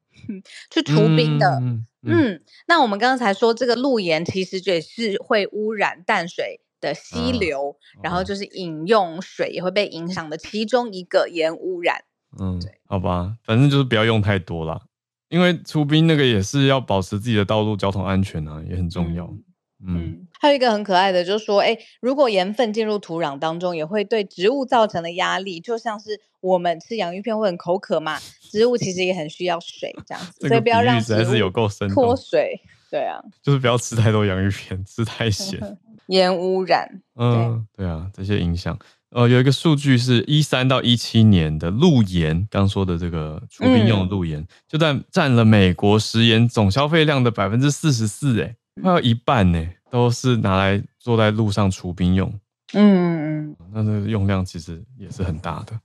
[0.72, 1.60] 去除冰的。
[1.62, 12.04] 嗯，嗯，嗯，那我们刚才说这个路盐其实也是会污染淡水的溪流，啊、然后就是饮用水也会被影响的其中一个盐污染。
[12.40, 14.82] 嗯，对，好吧，反正就是不要用太多啦，
[15.30, 19.26] 因为出冰那个也是要保持自己的道路交通安全啊，也很重要。
[19.26, 19.44] 嗯，
[19.88, 31.50] 嗯，还有一个很可爱的，就是说，哎，如果盐分进入土壤当中，也会对植物造成的压力，就像是我们吃洋芋片会很口渴嘛，植物其实也很需要水，这样子， 所以不要让植物
[31.94, 32.62] 脱水。
[32.90, 35.60] 对啊，就是不要吃太多洋芋片，吃太咸。
[36.08, 38.76] 盐污染，嗯，对啊，这些影响，
[39.12, 52.28] 呃，有一个数据是一三到一七年的路盐，刚说的这个除冰用的路盐，嗯、就占占了美国食盐总消费量的百分之四十四，哎，快要一半呢，都是拿来坐在路上除冰用。
[52.74, 55.80] 嗯嗯，那这个用量其实也是很大的。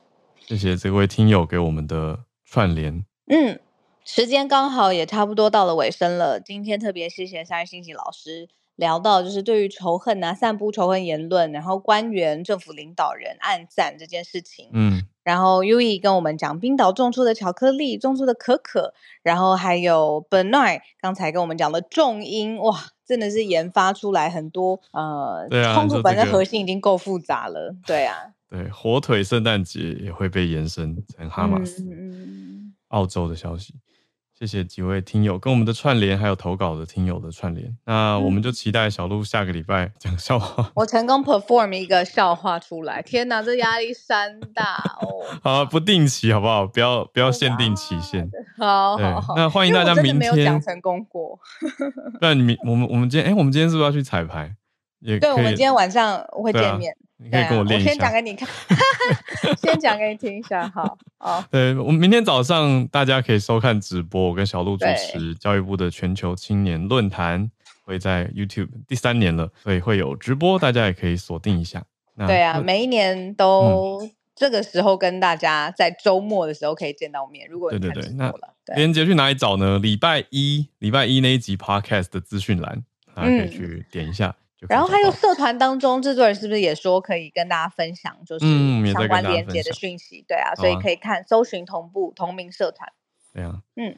[0.46, 3.04] 谢谢这位听友给我们的串联。
[3.26, 3.60] 嗯，
[4.04, 8.48] 时间刚好也差不多到了尾声了，今天特别谢谢三星星老师。
[8.76, 18.92] 聊到就是对于仇恨啊，散布仇恨言论，然后官员、政府领导人暗赞这件事情，嗯，然后 Uee 跟我们讲冰岛种出的巧克力，种出的可可，
[19.22, 28.16] 然后还有 Benoit 刚才跟我们讲的重音，哇，真的是研发出来很多呃，对啊，冲突本身核心已经够复杂了，对啊，
[28.50, 33.72] 对，火腿圣诞节也会被延伸成哈马斯，嗯，澳洲的消息。
[34.36, 37.72] 谢谢几位听友跟我们的串联，还有投稿的听友的串联。
[37.86, 40.70] 那我们就期待小鹿下个礼拜讲笑话。
[40.74, 45.06] 我成功 perform 一个笑话出来，天哪，这压力山大哦！
[45.40, 46.66] 好，不定期好不好？
[46.66, 48.28] 不要不要限定期限。
[48.58, 49.34] 好好好。
[49.36, 50.16] 那欢迎大家明天。
[50.16, 51.38] 没有讲成功过。
[52.20, 54.52] 那你明我们我们今天哎，我们今天是不是要去彩排？
[54.98, 56.96] 也对，我们今天晚上会见面。
[57.24, 57.90] 你可以跟我练一下。
[57.90, 58.48] 我先讲给你看，
[59.56, 61.42] 先讲给你听一下，好，哦。
[61.50, 67.50] 对，我们明天早上大家可以收看直播，我跟小鹿主持教育部的全球青年论坛，
[67.84, 71.82] 会在 YouTube 第三年了，所以会有直播，大家也可以锁定一下。
[72.26, 77.48] 对啊，每一年都这个时候跟大家在周末的时候可以见到面。
[77.48, 78.32] 如果对对对，那
[78.76, 79.78] 连接去哪里找呢？
[79.78, 84.34] 礼拜一，礼拜一那一集 Podcast 的资讯栏，大家可以去点一下。
[84.68, 88.46] 然后还有社团当中，制作人是不是也说可以跟大家分享，就是
[88.92, 90.20] 相关连接的讯息？
[90.20, 92.88] 嗯、对啊，所以可以看搜寻同步同名社团。
[93.32, 93.94] 对啊，嗯，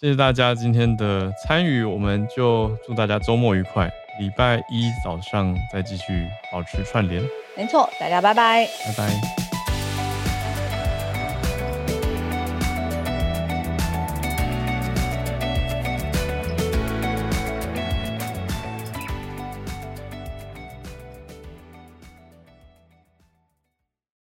[0.00, 7.22] 谢谢大家今天的参与，我们就祝大家周末愉快，礼拜一早上再继续保持串联。
[7.56, 9.49] 没错，大家拜拜，拜拜。